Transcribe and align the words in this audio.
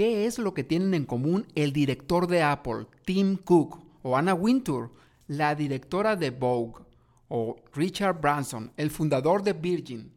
¿Qué 0.00 0.24
es 0.24 0.38
lo 0.38 0.54
que 0.54 0.64
tienen 0.64 0.94
en 0.94 1.04
común 1.04 1.46
el 1.54 1.74
director 1.74 2.26
de 2.26 2.42
Apple, 2.42 2.86
Tim 3.04 3.36
Cook, 3.36 3.80
o 4.00 4.16
Anna 4.16 4.32
Wintour, 4.32 4.90
la 5.26 5.54
directora 5.54 6.16
de 6.16 6.30
Vogue, 6.30 6.82
o 7.28 7.56
Richard 7.74 8.18
Branson, 8.18 8.72
el 8.78 8.90
fundador 8.90 9.42
de 9.42 9.52
Virgin? 9.52 10.10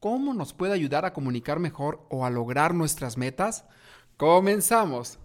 ¿Cómo 0.00 0.32
nos 0.32 0.54
puede 0.54 0.72
ayudar 0.72 1.04
a 1.04 1.12
comunicar 1.12 1.58
mejor 1.58 2.06
o 2.08 2.24
a 2.24 2.30
lograr 2.30 2.74
nuestras 2.74 3.18
metas? 3.18 3.66
Comenzamos. 4.16 5.18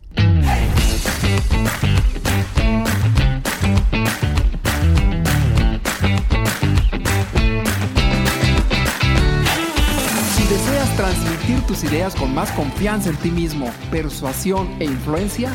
Deseas 10.50 10.96
transmitir 10.96 11.62
tus 11.68 11.84
ideas 11.84 12.16
con 12.16 12.34
más 12.34 12.52
confianza 12.52 13.10
en 13.10 13.18
ti 13.18 13.32
mismo, 13.32 13.70
persuasión 13.92 14.76
e 14.80 14.86
influencia, 14.86 15.52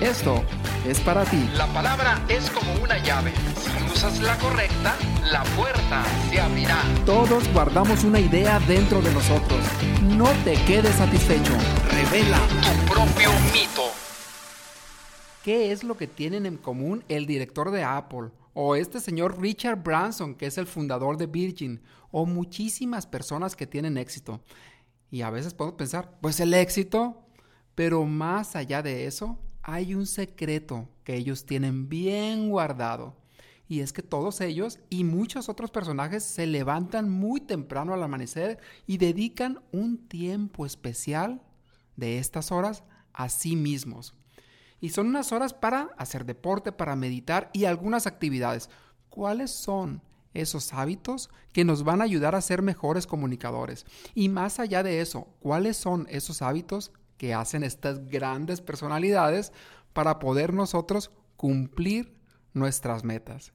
esto 0.00 0.44
es 0.86 1.00
para 1.00 1.24
ti. 1.24 1.50
La 1.54 1.66
palabra 1.66 2.20
es 2.28 2.48
como 2.50 2.72
una 2.80 2.98
llave. 3.02 3.32
Si 3.56 3.92
usas 3.92 4.20
la 4.20 4.38
correcta, 4.38 4.94
la 5.32 5.42
puerta 5.56 6.04
se 6.30 6.40
abrirá. 6.40 6.80
Todos 7.04 7.52
guardamos 7.52 8.04
una 8.04 8.20
idea 8.20 8.60
dentro 8.60 9.02
de 9.02 9.12
nosotros. 9.12 9.60
No 10.02 10.28
te 10.44 10.54
quedes 10.64 10.94
satisfecho. 10.94 11.52
Revela 11.90 12.38
tu 12.38 12.92
propio 12.92 13.30
mito. 13.52 13.82
¿Qué 15.42 15.72
es 15.72 15.82
lo 15.82 15.96
que 15.96 16.06
tienen 16.06 16.46
en 16.46 16.56
común 16.56 17.02
el 17.08 17.26
director 17.26 17.72
de 17.72 17.82
Apple? 17.82 18.30
O 18.58 18.74
este 18.74 19.00
señor 19.00 19.38
Richard 19.38 19.82
Branson, 19.82 20.34
que 20.34 20.46
es 20.46 20.56
el 20.56 20.66
fundador 20.66 21.18
de 21.18 21.26
Virgin, 21.26 21.82
o 22.10 22.24
muchísimas 22.24 23.06
personas 23.06 23.54
que 23.54 23.66
tienen 23.66 23.98
éxito. 23.98 24.40
Y 25.10 25.20
a 25.20 25.28
veces 25.28 25.52
podemos 25.52 25.76
pensar, 25.76 26.16
pues 26.22 26.40
el 26.40 26.54
éxito, 26.54 27.28
pero 27.74 28.06
más 28.06 28.56
allá 28.56 28.80
de 28.80 29.06
eso, 29.06 29.38
hay 29.62 29.94
un 29.94 30.06
secreto 30.06 30.88
que 31.04 31.16
ellos 31.16 31.44
tienen 31.44 31.90
bien 31.90 32.48
guardado. 32.48 33.14
Y 33.68 33.80
es 33.80 33.92
que 33.92 34.02
todos 34.02 34.40
ellos 34.40 34.78
y 34.88 35.04
muchos 35.04 35.50
otros 35.50 35.70
personajes 35.70 36.24
se 36.24 36.46
levantan 36.46 37.10
muy 37.10 37.42
temprano 37.42 37.92
al 37.92 38.02
amanecer 38.02 38.58
y 38.86 38.96
dedican 38.96 39.60
un 39.70 39.98
tiempo 40.08 40.64
especial 40.64 41.42
de 41.96 42.18
estas 42.18 42.50
horas 42.50 42.84
a 43.12 43.28
sí 43.28 43.54
mismos 43.54 44.14
y 44.86 44.90
son 44.90 45.08
unas 45.08 45.32
horas 45.32 45.52
para 45.52 45.90
hacer 45.96 46.24
deporte, 46.24 46.70
para 46.70 46.94
meditar 46.94 47.50
y 47.52 47.64
algunas 47.64 48.06
actividades. 48.06 48.70
¿Cuáles 49.08 49.50
son 49.50 50.00
esos 50.32 50.72
hábitos 50.72 51.28
que 51.52 51.64
nos 51.64 51.82
van 51.82 52.00
a 52.00 52.04
ayudar 52.04 52.36
a 52.36 52.40
ser 52.40 52.62
mejores 52.62 53.08
comunicadores? 53.08 53.84
Y 54.14 54.28
más 54.28 54.60
allá 54.60 54.84
de 54.84 55.00
eso, 55.00 55.26
¿cuáles 55.40 55.76
son 55.76 56.06
esos 56.08 56.40
hábitos 56.40 56.92
que 57.16 57.34
hacen 57.34 57.64
estas 57.64 58.06
grandes 58.06 58.60
personalidades 58.60 59.52
para 59.92 60.20
poder 60.20 60.54
nosotros 60.54 61.10
cumplir 61.36 62.14
nuestras 62.52 63.02
metas? 63.02 63.52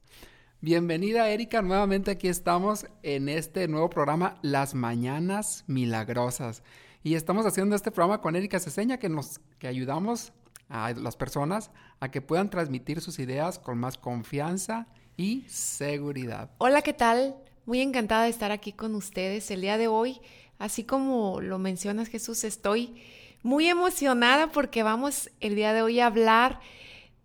Bienvenida 0.60 1.30
Erika, 1.30 1.62
nuevamente 1.62 2.10
aquí 2.10 2.28
estamos 2.28 2.84
en 3.02 3.30
este 3.30 3.68
nuevo 3.68 3.88
programa 3.88 4.36
Las 4.42 4.74
Mañanas 4.74 5.64
Milagrosas. 5.66 6.62
Y 7.02 7.14
estamos 7.14 7.46
haciendo 7.46 7.74
este 7.74 7.90
programa 7.90 8.20
con 8.20 8.36
Erika 8.36 8.60
Ceseña 8.60 8.98
que 8.98 9.08
nos 9.08 9.40
que 9.58 9.66
ayudamos 9.66 10.34
a 10.72 10.92
las 10.94 11.16
personas 11.16 11.70
a 12.00 12.10
que 12.10 12.22
puedan 12.22 12.48
transmitir 12.48 13.02
sus 13.02 13.18
ideas 13.18 13.58
con 13.58 13.78
más 13.78 13.98
confianza 13.98 14.86
y 15.18 15.44
seguridad. 15.46 16.50
Hola, 16.56 16.80
¿qué 16.80 16.94
tal? 16.94 17.36
Muy 17.66 17.82
encantada 17.82 18.24
de 18.24 18.30
estar 18.30 18.50
aquí 18.50 18.72
con 18.72 18.94
ustedes 18.94 19.50
el 19.50 19.60
día 19.60 19.76
de 19.76 19.86
hoy. 19.86 20.20
Así 20.58 20.82
como 20.82 21.42
lo 21.42 21.58
mencionas 21.58 22.08
Jesús, 22.08 22.42
estoy 22.42 23.02
muy 23.42 23.68
emocionada 23.68 24.50
porque 24.50 24.82
vamos 24.82 25.30
el 25.40 25.56
día 25.56 25.74
de 25.74 25.82
hoy 25.82 26.00
a 26.00 26.06
hablar 26.06 26.60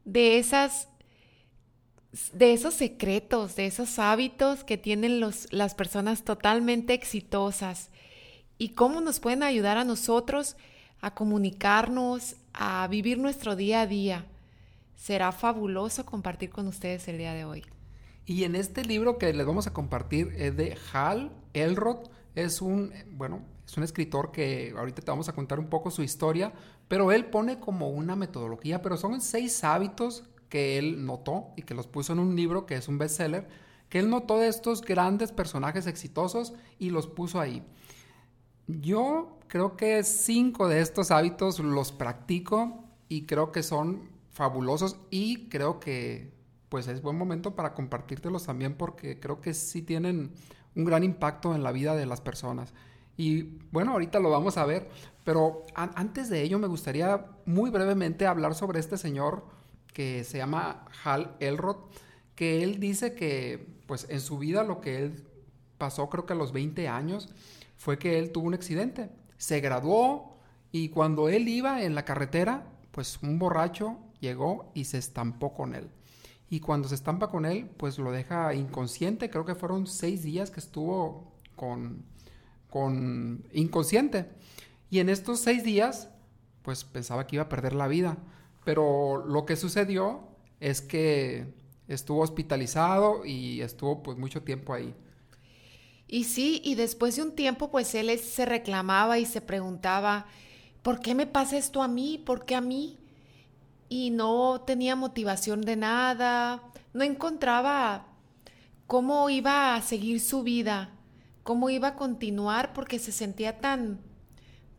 de 0.04 0.40
esas 0.40 0.90
de 2.34 2.54
esos 2.54 2.74
secretos, 2.74 3.56
de 3.56 3.68
esos 3.68 4.00
hábitos 4.00 4.64
que 4.64 4.78
tienen 4.78 5.20
los, 5.20 5.48
las 5.52 5.76
personas 5.76 6.24
totalmente 6.24 6.94
exitosas 6.94 7.92
y 8.58 8.70
cómo 8.70 9.02
nos 9.02 9.20
pueden 9.20 9.44
ayudar 9.44 9.78
a 9.78 9.84
nosotros 9.84 10.56
a 11.02 11.14
comunicarnos, 11.14 12.36
a 12.54 12.88
vivir 12.88 13.18
nuestro 13.18 13.56
día 13.56 13.82
a 13.82 13.88
día. 13.88 14.26
Será 14.96 15.32
fabuloso 15.32 16.06
compartir 16.06 16.50
con 16.50 16.68
ustedes 16.68 17.08
el 17.08 17.18
día 17.18 17.34
de 17.34 17.46
hoy. 17.46 17.64
Y 18.26 18.44
en 18.44 18.56
este 18.56 18.84
libro 18.84 19.18
que 19.18 19.32
les 19.32 19.46
vamos 19.46 19.68
a 19.68 19.74
compartir 19.74 20.34
es 20.38 20.58
de 20.58 20.78
Hal 20.92 21.32
Elrod. 21.54 22.10
Es 22.36 22.62
un, 22.62 22.94
bueno, 23.12 23.42
es 23.66 23.78
un 23.78 23.84
escritor 23.84 24.32
que 24.32 24.74
ahorita 24.78 25.02
te 25.02 25.12
vamos 25.12 25.30
a 25.30 25.34
contar 25.34 25.60
un 25.60 25.70
poco 25.70 25.92
su 25.92 26.04
historia, 26.04 26.54
pero 26.88 27.12
él 27.12 27.26
pone 27.26 27.60
como 27.60 27.90
una 27.90 28.16
metodología, 28.16 28.82
pero 28.82 28.98
son 28.98 29.22
seis 29.22 29.64
hábitos 29.64 30.24
que 30.50 30.78
él 30.78 31.06
notó 31.06 31.48
y 31.56 31.64
que 31.64 31.74
los 31.74 31.88
puso 31.88 32.14
en 32.14 32.20
un 32.20 32.36
libro 32.36 32.66
que 32.66 32.76
es 32.76 32.88
un 32.88 32.98
bestseller, 32.98 33.48
que 33.90 34.00
él 34.00 34.10
notó 34.10 34.38
de 34.38 34.48
estos 34.48 34.82
grandes 34.82 35.32
personajes 35.32 35.88
exitosos 35.88 36.54
y 36.80 36.90
los 36.90 37.08
puso 37.08 37.40
ahí. 37.40 37.64
Yo 38.68 39.40
creo 39.48 39.78
que 39.78 40.04
cinco 40.04 40.68
de 40.68 40.82
estos 40.82 41.12
hábitos 41.12 41.60
los 41.60 41.92
practico 41.92 42.84
y 43.08 43.26
creo 43.26 43.52
que 43.52 43.64
son 43.64 44.10
fabulosos 44.30 44.98
y 45.10 45.48
creo 45.48 45.80
que 45.80 46.32
pues 46.70 46.88
es 46.88 47.02
buen 47.02 47.18
momento 47.18 47.56
para 47.56 47.74
compartírtelos 47.74 48.46
también 48.46 48.76
porque 48.76 49.20
creo 49.20 49.40
que 49.40 49.54
sí 49.54 49.82
tienen 49.82 50.34
un 50.76 50.86
gran 50.86 51.04
impacto 51.04 51.56
en 51.56 51.64
la 51.64 51.72
vida 51.72 51.96
de 51.96 52.06
las 52.06 52.22
personas. 52.22 52.74
Y 53.16 53.44
bueno, 53.72 53.94
ahorita 53.94 54.20
lo 54.20 54.30
vamos 54.30 54.58
a 54.58 54.66
ver, 54.66 54.90
pero 55.24 55.64
antes 55.74 56.30
de 56.30 56.44
ello 56.44 56.60
me 56.60 56.68
gustaría 56.68 57.26
muy 57.46 57.72
brevemente 57.72 58.28
hablar 58.28 58.54
sobre 58.54 58.80
este 58.80 58.98
señor 58.98 59.46
que 59.92 60.24
se 60.24 60.38
llama 60.38 60.86
Hal 61.04 61.36
Elrod, 61.40 61.78
que 62.36 62.64
él 62.64 62.80
dice 62.80 63.16
que 63.16 63.66
pues 63.88 64.06
en 64.10 64.20
su 64.20 64.38
vida 64.38 64.64
lo 64.64 64.82
que 64.82 64.98
él 64.98 65.26
pasó 65.80 66.10
creo 66.10 66.28
que 66.28 66.34
a 66.34 66.36
los 66.36 66.52
20 66.52 66.88
años, 66.88 67.34
fue 67.78 67.98
que 67.98 68.20
él 68.20 68.32
tuvo 68.32 68.48
un 68.48 68.54
accidente. 68.54 69.10
Se 69.38 69.60
graduó 69.62 70.38
y 70.72 70.90
cuando 70.90 71.30
él 71.30 71.48
iba 71.48 71.84
en 71.84 71.96
la 71.96 72.06
carretera, 72.06 72.68
pues 72.92 73.20
un 73.22 73.40
borracho 73.40 73.98
llegó 74.20 74.72
y 74.74 74.86
se 74.86 74.98
estampó 74.98 75.54
con 75.54 75.76
él. 75.76 75.90
Y 76.50 76.60
cuando 76.62 76.88
se 76.88 76.96
estampa 76.96 77.30
con 77.30 77.46
él, 77.46 77.70
pues 77.78 78.00
lo 78.00 78.12
deja 78.12 78.54
inconsciente. 78.54 79.30
Creo 79.30 79.46
que 79.46 79.56
fueron 79.56 79.86
seis 79.86 80.24
días 80.24 80.50
que 80.50 80.62
estuvo 80.62 81.34
con, 81.56 82.06
con 82.70 83.46
inconsciente. 83.54 84.30
Y 84.90 85.00
en 85.00 85.10
estos 85.10 85.40
seis 85.40 85.64
días, 85.64 86.10
pues 86.62 86.86
pensaba 86.86 87.28
que 87.28 87.36
iba 87.36 87.44
a 87.44 87.50
perder 87.50 87.74
la 87.74 87.88
vida. 87.88 88.18
Pero 88.64 89.26
lo 89.26 89.46
que 89.46 89.58
sucedió 89.58 90.22
es 90.60 90.82
que 90.82 91.54
estuvo 91.88 92.22
hospitalizado 92.22 93.26
y 93.26 93.62
estuvo 93.62 94.02
pues 94.02 94.18
mucho 94.18 94.44
tiempo 94.44 94.74
ahí. 94.74 94.96
Y 96.08 96.24
sí, 96.24 96.62
y 96.64 96.76
después 96.76 97.16
de 97.16 97.24
un 97.24 97.34
tiempo, 97.34 97.70
pues 97.70 97.94
él 97.94 98.18
se 98.20 98.46
reclamaba 98.46 99.20
y 99.20 99.26
se 99.26 99.42
preguntaba, 99.42 100.26
¿por 100.82 101.02
qué 101.02 101.14
me 101.14 101.28
pasa 101.28 101.58
esto 101.58 101.84
a 101.84 101.88
mí? 101.88 102.18
¿Por 102.18 102.46
qué 102.46 102.56
a 102.56 102.62
mí? 102.62 102.98
Y 103.90 104.10
no 104.12 104.62
tenía 104.62 104.96
motivación 104.96 105.62
de 105.62 105.76
nada, 105.76 106.64
no 106.94 107.04
encontraba 107.04 108.08
cómo 108.86 109.30
iba 109.30 109.76
a 109.76 109.82
seguir 109.82 110.22
su 110.22 110.44
vida, 110.44 110.92
cómo 111.44 111.70
iba 111.70 111.90
a 111.90 111.96
continuar 111.96 112.74
porque 112.74 113.00
se 113.00 113.12
sentía 113.12 113.60
tan, 113.60 114.00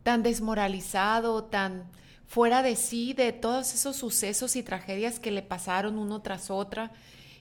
tan 0.03 0.23
desmoralizado, 0.23 1.43
tan 1.43 1.91
fuera 2.25 2.63
de 2.63 2.75
sí 2.75 3.13
de 3.13 3.33
todos 3.33 3.73
esos 3.73 3.95
sucesos 3.95 4.55
y 4.55 4.63
tragedias 4.63 5.19
que 5.19 5.31
le 5.31 5.41
pasaron 5.41 5.97
uno 5.97 6.21
tras 6.21 6.49
otra 6.49 6.91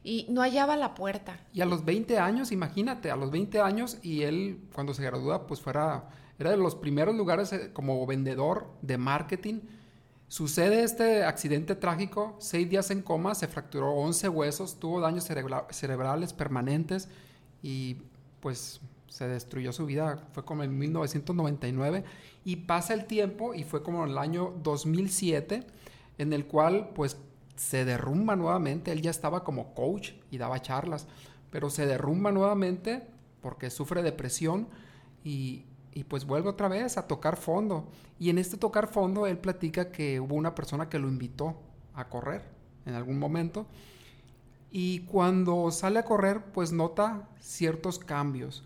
y 0.02 0.26
no 0.28 0.42
hallaba 0.42 0.76
la 0.76 0.94
puerta. 0.94 1.40
Y 1.52 1.60
a 1.60 1.66
los 1.66 1.84
20 1.84 2.18
años, 2.18 2.52
imagínate, 2.52 3.10
a 3.10 3.16
los 3.16 3.30
20 3.30 3.60
años 3.60 3.98
y 4.02 4.22
él 4.22 4.60
cuando 4.74 4.94
se 4.94 5.02
gradúa 5.02 5.46
pues 5.46 5.60
fuera, 5.60 6.08
era 6.38 6.50
de 6.50 6.56
los 6.56 6.74
primeros 6.74 7.14
lugares 7.14 7.52
eh, 7.52 7.70
como 7.72 8.04
vendedor 8.06 8.68
de 8.82 8.98
marketing. 8.98 9.60
Sucede 10.28 10.82
este 10.82 11.24
accidente 11.24 11.74
trágico, 11.74 12.36
seis 12.38 12.68
días 12.68 12.90
en 12.90 13.02
coma, 13.02 13.34
se 13.34 13.48
fracturó 13.48 13.92
11 13.92 14.28
huesos, 14.28 14.78
tuvo 14.78 15.00
daños 15.00 15.24
cerebrales 15.24 16.32
permanentes 16.34 17.08
y 17.62 17.96
pues 18.40 18.80
se 19.08 19.26
destruyó 19.26 19.72
su 19.72 19.86
vida, 19.86 20.28
fue 20.32 20.44
como 20.44 20.62
en 20.62 20.78
1999 20.78 22.04
y 22.44 22.56
pasa 22.56 22.92
el 22.94 23.06
tiempo 23.06 23.54
y 23.54 23.64
fue 23.64 23.82
como 23.82 24.04
en 24.04 24.10
el 24.10 24.18
año 24.18 24.54
2007 24.62 25.66
en 26.18 26.32
el 26.32 26.46
cual 26.46 26.90
pues 26.94 27.16
se 27.58 27.84
derrumba 27.84 28.36
nuevamente, 28.36 28.92
él 28.92 29.02
ya 29.02 29.10
estaba 29.10 29.42
como 29.44 29.74
coach 29.74 30.12
y 30.30 30.38
daba 30.38 30.62
charlas, 30.62 31.06
pero 31.50 31.70
se 31.70 31.86
derrumba 31.86 32.30
nuevamente 32.30 33.06
porque 33.40 33.70
sufre 33.70 34.02
depresión 34.02 34.68
y, 35.24 35.64
y 35.92 36.04
pues 36.04 36.24
vuelve 36.24 36.48
otra 36.48 36.68
vez 36.68 36.96
a 36.96 37.08
tocar 37.08 37.36
fondo. 37.36 37.88
Y 38.18 38.30
en 38.30 38.38
este 38.38 38.56
tocar 38.56 38.86
fondo 38.86 39.26
él 39.26 39.38
platica 39.38 39.90
que 39.90 40.20
hubo 40.20 40.36
una 40.36 40.54
persona 40.54 40.88
que 40.88 40.98
lo 40.98 41.08
invitó 41.08 41.56
a 41.94 42.08
correr 42.08 42.44
en 42.86 42.94
algún 42.94 43.18
momento 43.18 43.66
y 44.70 45.00
cuando 45.00 45.70
sale 45.70 45.98
a 45.98 46.04
correr 46.04 46.44
pues 46.52 46.72
nota 46.72 47.28
ciertos 47.40 47.98
cambios. 47.98 48.64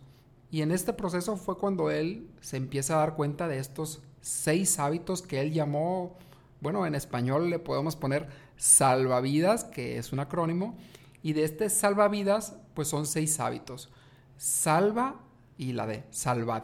Y 0.50 0.60
en 0.60 0.70
este 0.70 0.92
proceso 0.92 1.36
fue 1.36 1.56
cuando 1.56 1.90
él 1.90 2.28
se 2.42 2.58
empieza 2.58 2.94
a 2.94 2.98
dar 2.98 3.14
cuenta 3.14 3.48
de 3.48 3.58
estos 3.58 4.02
seis 4.20 4.78
hábitos 4.78 5.22
que 5.22 5.40
él 5.40 5.52
llamó, 5.52 6.18
bueno, 6.60 6.86
en 6.86 6.94
español 6.94 7.48
le 7.48 7.58
podemos 7.58 7.96
poner 7.96 8.28
salvavidas, 8.62 9.64
que 9.64 9.98
es 9.98 10.12
un 10.12 10.20
acrónimo, 10.20 10.76
y 11.20 11.32
de 11.32 11.42
este 11.42 11.68
salvavidas, 11.68 12.54
pues 12.74 12.86
son 12.86 13.06
seis 13.06 13.40
hábitos. 13.40 13.90
Salva 14.36 15.16
y 15.58 15.72
la 15.72 15.84
de 15.88 16.04
salvad, 16.12 16.62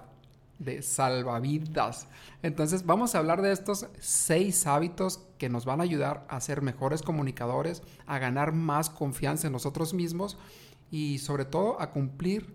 de 0.60 0.82
salvavidas. 0.82 2.06
Entonces 2.44 2.86
vamos 2.86 3.14
a 3.14 3.18
hablar 3.18 3.42
de 3.42 3.50
estos 3.50 3.88
seis 3.98 4.64
hábitos 4.68 5.24
que 5.38 5.48
nos 5.48 5.64
van 5.64 5.80
a 5.80 5.82
ayudar 5.82 6.24
a 6.28 6.40
ser 6.40 6.62
mejores 6.62 7.02
comunicadores, 7.02 7.82
a 8.06 8.20
ganar 8.20 8.52
más 8.52 8.90
confianza 8.90 9.48
en 9.48 9.54
nosotros 9.54 9.92
mismos 9.92 10.38
y 10.92 11.18
sobre 11.18 11.46
todo 11.46 11.80
a 11.80 11.90
cumplir 11.90 12.46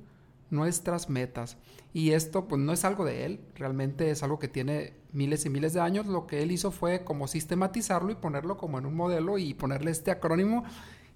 nuestras 0.49 1.09
metas. 1.09 1.57
Y 1.93 2.11
esto 2.11 2.47
pues 2.47 2.61
no 2.61 2.73
es 2.73 2.85
algo 2.85 3.05
de 3.05 3.25
él, 3.25 3.39
realmente 3.55 4.09
es 4.09 4.23
algo 4.23 4.39
que 4.39 4.47
tiene 4.47 4.93
miles 5.11 5.45
y 5.45 5.49
miles 5.49 5.73
de 5.73 5.81
años. 5.81 6.05
Lo 6.07 6.27
que 6.27 6.41
él 6.41 6.51
hizo 6.51 6.71
fue 6.71 7.03
como 7.03 7.27
sistematizarlo 7.27 8.11
y 8.11 8.15
ponerlo 8.15 8.57
como 8.57 8.79
en 8.79 8.85
un 8.85 8.95
modelo 8.95 9.37
y 9.37 9.53
ponerle 9.53 9.91
este 9.91 10.11
acrónimo 10.11 10.63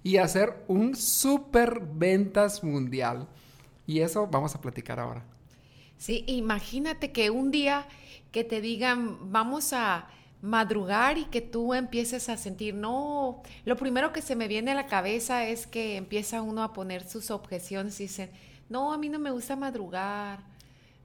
y 0.02 0.18
hacer 0.18 0.64
un 0.68 0.94
super 0.94 1.80
ventas 1.80 2.62
mundial. 2.62 3.28
Y 3.86 4.00
eso 4.00 4.26
vamos 4.26 4.54
a 4.54 4.60
platicar 4.60 5.00
ahora. 5.00 5.24
Sí, 5.96 6.24
imagínate 6.28 7.10
que 7.10 7.30
un 7.30 7.50
día 7.50 7.88
que 8.30 8.44
te 8.44 8.60
digan, 8.60 9.32
vamos 9.32 9.72
a 9.72 10.08
madrugar 10.40 11.18
y 11.18 11.24
que 11.24 11.40
tú 11.40 11.74
empieces 11.74 12.28
a 12.28 12.36
sentir, 12.36 12.74
no, 12.74 13.42
lo 13.64 13.76
primero 13.76 14.12
que 14.12 14.22
se 14.22 14.36
me 14.36 14.46
viene 14.46 14.70
a 14.70 14.74
la 14.74 14.86
cabeza 14.86 15.46
es 15.46 15.66
que 15.66 15.96
empieza 15.96 16.42
uno 16.42 16.62
a 16.62 16.72
poner 16.72 17.08
sus 17.08 17.32
objeciones 17.32 17.98
y 17.98 18.04
dicen, 18.04 18.30
no, 18.68 18.92
a 18.92 18.98
mí 18.98 19.08
no 19.08 19.18
me 19.18 19.30
gusta 19.30 19.56
madrugar, 19.56 20.40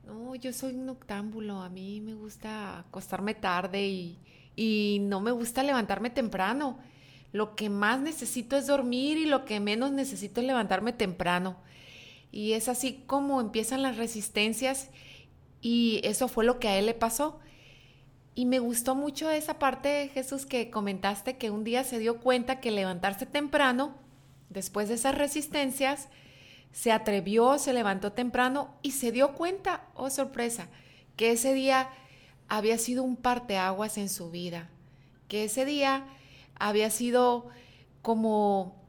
no, 0.05 0.35
yo 0.35 0.51
soy 0.51 0.73
un 0.73 0.85
noctámbulo, 0.85 1.61
a 1.61 1.69
mí 1.69 2.01
me 2.01 2.13
gusta 2.13 2.79
acostarme 2.79 3.33
tarde 3.33 3.87
y, 3.87 4.19
y 4.55 4.99
no 5.01 5.21
me 5.21 5.31
gusta 5.31 5.63
levantarme 5.63 6.09
temprano. 6.09 6.77
Lo 7.31 7.55
que 7.55 7.69
más 7.69 7.99
necesito 7.99 8.57
es 8.57 8.67
dormir 8.67 9.17
y 9.17 9.25
lo 9.25 9.45
que 9.45 9.59
menos 9.59 9.91
necesito 9.91 10.41
es 10.41 10.47
levantarme 10.47 10.93
temprano. 10.93 11.55
Y 12.31 12.53
es 12.53 12.67
así 12.67 13.03
como 13.07 13.39
empiezan 13.39 13.81
las 13.81 13.97
resistencias 13.97 14.89
y 15.61 16.01
eso 16.03 16.27
fue 16.27 16.45
lo 16.45 16.59
que 16.59 16.67
a 16.67 16.77
él 16.77 16.85
le 16.85 16.93
pasó. 16.93 17.39
Y 18.35 18.45
me 18.45 18.59
gustó 18.59 18.95
mucho 18.95 19.29
esa 19.29 19.59
parte, 19.59 20.09
Jesús, 20.13 20.45
que 20.45 20.69
comentaste 20.69 21.37
que 21.37 21.51
un 21.51 21.63
día 21.63 21.83
se 21.83 21.99
dio 21.99 22.19
cuenta 22.19 22.59
que 22.59 22.71
levantarse 22.71 23.25
temprano, 23.25 23.95
después 24.49 24.89
de 24.89 24.95
esas 24.95 25.15
resistencias, 25.15 26.09
se 26.73 26.91
atrevió, 26.91 27.57
se 27.59 27.71
levantó 27.71 28.11
temprano 28.11 28.75
y 28.81 28.91
se 28.91 29.11
dio 29.11 29.33
cuenta, 29.33 29.85
oh 29.93 30.09
sorpresa, 30.09 30.67
que 31.15 31.31
ese 31.31 31.53
día 31.53 31.89
había 32.49 32.77
sido 32.77 33.03
un 33.03 33.15
parteaguas 33.15 33.97
en 33.97 34.09
su 34.09 34.31
vida, 34.31 34.69
que 35.27 35.45
ese 35.45 35.65
día 35.65 36.05
había 36.55 36.89
sido 36.89 37.47
como 38.01 38.83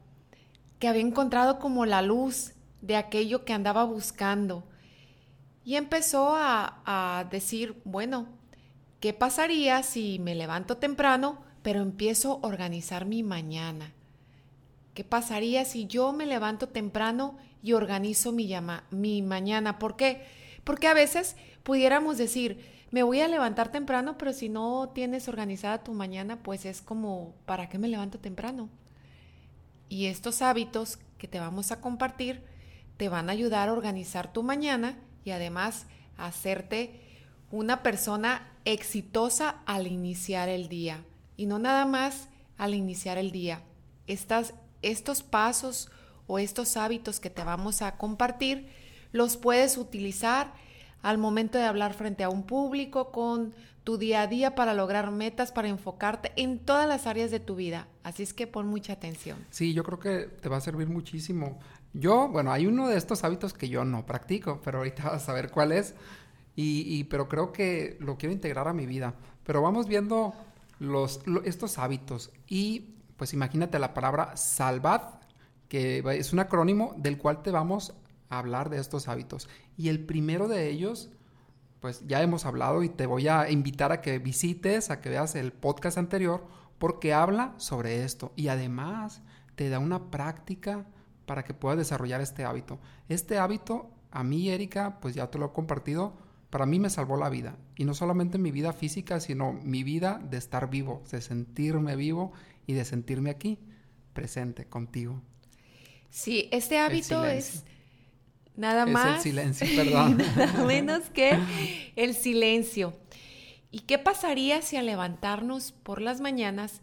que 0.79 0.89
había 0.89 1.03
encontrado 1.03 1.59
como 1.59 1.87
la 1.87 2.03
luz 2.03 2.53
de 2.81 2.97
aquello 2.97 3.45
que 3.45 3.53
andaba 3.53 3.85
buscando. 3.85 4.65
Y 5.65 5.77
empezó 5.77 6.35
a, 6.37 7.27
decir, 7.31 7.81
bueno, 7.85 8.27
¿qué 9.01 9.15
pasaría 9.15 9.83
si 9.83 10.19
me 10.19 10.35
levanto 10.35 10.77
temprano, 10.77 11.43
pero 11.63 11.81
empiezo 11.81 12.33
a 12.43 12.47
organizar 12.47 13.07
mi 13.07 13.23
mañana? 13.23 13.93
¿Qué 14.93 15.05
pasaría 15.05 15.65
si 15.65 15.87
yo 15.87 16.13
me 16.13 16.27
levanto 16.27 16.69
temprano 16.69 17.39
y 17.65 17.73
organizo 17.73 18.31
mi, 18.31 18.47
llama, 18.47 18.85
mi 18.91 19.23
mañana? 19.23 19.79
¿Por 19.79 19.97
qué? 19.97 20.27
Porque 20.65 20.87
a 20.87 20.93
veces 20.95 21.35
pudiéramos 21.63 22.19
decir, 22.19 22.63
me 22.91 23.03
voy 23.03 23.23
a 23.23 23.29
levantar 23.29 23.73
temprano, 23.73 24.19
pero 24.19 24.35
si 24.35 24.51
no 24.51 24.91
tienes 24.95 25.29
organizada 25.29 25.83
tu 25.83 25.95
mañana, 25.95 26.43
pues 26.43 26.67
es 26.67 26.83
como, 26.83 27.35
¿para 27.47 27.71
qué 27.71 27.79
me 27.79 27.89
levanto 27.89 28.19
temprano? 28.19 28.69
Y 29.89 30.07
estos 30.07 30.43
hábitos 30.43 30.99
que 31.17 31.27
te 31.27 31.41
vamos 31.41 31.73
a 31.73 31.81
compartir 31.81 32.43
te 32.99 33.09
van 33.09 33.31
a 33.31 33.33
ayudar 33.33 33.71
a 33.71 33.73
organizar 33.73 34.31
tu 34.31 34.43
mañana 34.43 34.99
y 35.25 35.31
además 35.31 35.87
hacerte 36.19 37.01
una 37.51 37.83
persona 37.83 38.47
exitosa 38.67 39.63
al 39.65 39.87
iniciar 39.87 40.51
el 40.51 40.69
día. 40.69 41.03
Y 41.39 41.47
no 41.47 41.59
nada 41.59 41.87
más 41.87 42.29
al 42.59 42.75
iniciar 42.75 43.17
el 43.17 43.33
día. 43.33 43.63
Estos 44.07 45.23
pasos 45.23 45.91
o 46.27 46.39
estos 46.39 46.77
hábitos 46.77 47.21
que 47.21 47.31
te 47.31 47.45
vamos 47.45 47.83
a 47.83 47.97
compartir 47.97 48.69
los 49.13 49.37
puedes 49.37 49.79
utilizar 49.79 50.53
al 51.03 51.19
momento 51.19 51.59
de 51.59 51.65
hablar 51.65 51.95
frente 51.95 52.25
a 52.25 52.31
un 52.31 52.45
público, 52.45 53.13
con 53.13 53.55
tu 53.85 53.99
día 53.99 54.23
a 54.23 54.27
día 54.27 54.55
para 54.55 54.75
lograr 54.75 55.11
metas, 55.11 55.53
para 55.53 55.69
enfocarte 55.69 56.33
en 56.37 56.59
todas 56.59 56.89
las 56.89 57.07
áreas 57.07 57.31
de 57.31 57.39
tu 57.39 57.55
vida. 57.55 57.87
Así 58.03 58.23
es 58.23 58.33
que 58.33 58.47
pon 58.47 58.67
mucha 58.67 58.95
atención. 58.95 59.39
Sí, 59.51 59.75
yo 59.75 59.85
creo 59.85 60.01
que 60.01 60.21
te 60.41 60.49
va 60.49 60.57
a 60.57 60.61
servir 60.61 60.89
muchísimo. 60.89 61.61
Yo, 61.93 62.29
bueno, 62.29 62.51
hay 62.51 62.67
uno 62.67 62.89
de 62.89 62.97
estos 62.97 63.23
hábitos 63.23 63.53
que 63.53 63.69
yo 63.69 63.85
no 63.85 64.05
practico, 64.07 64.61
pero 64.65 64.79
ahorita 64.79 65.11
vas 65.11 65.29
a 65.29 65.33
ver 65.35 65.51
cuál 65.51 65.73
es. 65.73 65.95
Y, 66.57 67.05
pero 67.05 67.29
creo 67.29 67.53
que 67.53 67.97
lo 68.01 68.17
quiero 68.17 68.33
integrar 68.33 68.69
a 68.69 68.73
mi 68.73 68.87
vida. 68.87 69.15
Pero 69.45 69.61
vamos 69.61 69.87
viendo 69.87 70.35
los, 70.79 71.21
estos 71.45 71.79
hábitos. 71.79 72.31
Y 72.49 72.95
pues 73.17 73.33
imagínate 73.33 73.79
la 73.79 73.93
palabra 73.93 74.37
salvad, 74.37 75.03
que 75.75 76.05
es 76.17 76.33
un 76.33 76.39
acrónimo 76.39 76.95
del 76.99 77.19
cual 77.19 77.43
te 77.43 77.51
vamos 77.51 77.97
hablar 78.29 78.71
de 78.71 78.79
estos 78.79 79.09
hábitos. 79.09 79.49
Y 79.77 79.89
el 79.89 80.07
primero 80.07 80.47
de 80.47 80.69
ellos, 80.69 81.11
pues 81.81 82.07
ya 82.07 82.23
hemos 82.23 82.47
hablado 82.47 82.85
y 82.85 82.89
te 82.89 83.07
voy 83.07 83.27
a 83.27 83.51
invitar 83.51 83.91
a 83.91 84.01
que 84.01 84.21
visites, 84.21 84.93
a 84.93 85.01
que 85.01 85.09
veas 85.09 85.35
el 85.35 85.53
podcast 85.53 85.99
anterior, 85.99 86.47
porque 86.79 87.13
habla 87.13 87.55
sobre 87.57 88.05
esto 88.05 88.33
y 88.37 88.47
además 88.47 89.23
te 89.57 89.69
da 89.69 89.81
una 89.81 90.13
práctica 90.13 90.87
para 91.27 91.43
que 91.43 91.55
puedas 91.55 91.77
desarrollar 91.77 92.21
este 92.21 92.45
hábito. 92.45 92.79
Este 93.09 93.39
hábito, 93.39 93.91
a 94.13 94.23
mí, 94.23 94.51
Erika, 94.51 95.01
pues 95.01 95.17
ya 95.17 95.29
te 95.29 95.41
lo 95.41 95.47
he 95.47 95.53
compartido, 95.53 96.15
para 96.51 96.67
mí 96.67 96.79
me 96.79 96.89
salvó 96.89 97.17
la 97.17 97.31
vida. 97.31 97.57
Y 97.75 97.85
no 97.85 97.95
solamente 97.95 98.39
mi 98.39 98.53
vida 98.53 98.73
física, 98.73 99.19
sino 99.19 99.55
mi 99.55 99.83
vida 99.83 100.21
de 100.23 100.37
estar 100.37 100.71
vivo, 100.71 101.03
de 101.11 101.21
sentirme 101.21 101.97
vivo 101.97 102.31
y 102.65 102.75
de 102.75 102.85
sentirme 102.85 103.31
aquí, 103.31 103.59
presente 104.13 104.67
contigo. 104.69 105.21
Sí, 106.15 106.49
este 106.53 106.79
hábito 106.79 107.25
es 107.25 107.65
Nada 108.55 108.87
más. 108.87 109.17
el 109.17 109.33
silencio, 109.33 109.67
perdón. 109.77 110.19
nada 110.37 110.65
menos 110.65 111.11
que 111.11 111.37
el 111.97 112.15
silencio. 112.15 112.97
¿Y 113.73 113.81
qué 113.81 113.99
pasaría 113.99 114.63
si 114.63 114.77
al 114.77 114.87
levantarnos 114.87 115.73
por 115.73 116.01
las 116.01 116.21
mañanas 116.21 116.83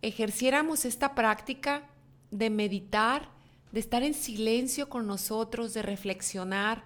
ejerciéramos 0.00 0.84
esta 0.84 1.16
práctica 1.16 1.90
de 2.30 2.50
meditar, 2.50 3.30
de 3.72 3.80
estar 3.80 4.04
en 4.04 4.14
silencio 4.14 4.88
con 4.88 5.08
nosotros, 5.08 5.74
de 5.74 5.82
reflexionar 5.82 6.84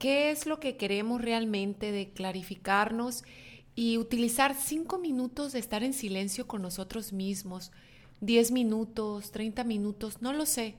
qué 0.00 0.32
es 0.32 0.46
lo 0.46 0.58
que 0.58 0.76
queremos 0.76 1.22
realmente, 1.22 1.92
de 1.92 2.10
clarificarnos 2.10 3.22
y 3.76 3.98
utilizar 3.98 4.56
cinco 4.60 4.98
minutos 4.98 5.52
de 5.52 5.60
estar 5.60 5.84
en 5.84 5.92
silencio 5.92 6.48
con 6.48 6.60
nosotros 6.60 7.12
mismos, 7.12 7.70
diez 8.20 8.50
minutos, 8.50 9.30
treinta 9.30 9.64
minutos, 9.64 10.22
no 10.22 10.32
lo 10.32 10.46
sé 10.46 10.76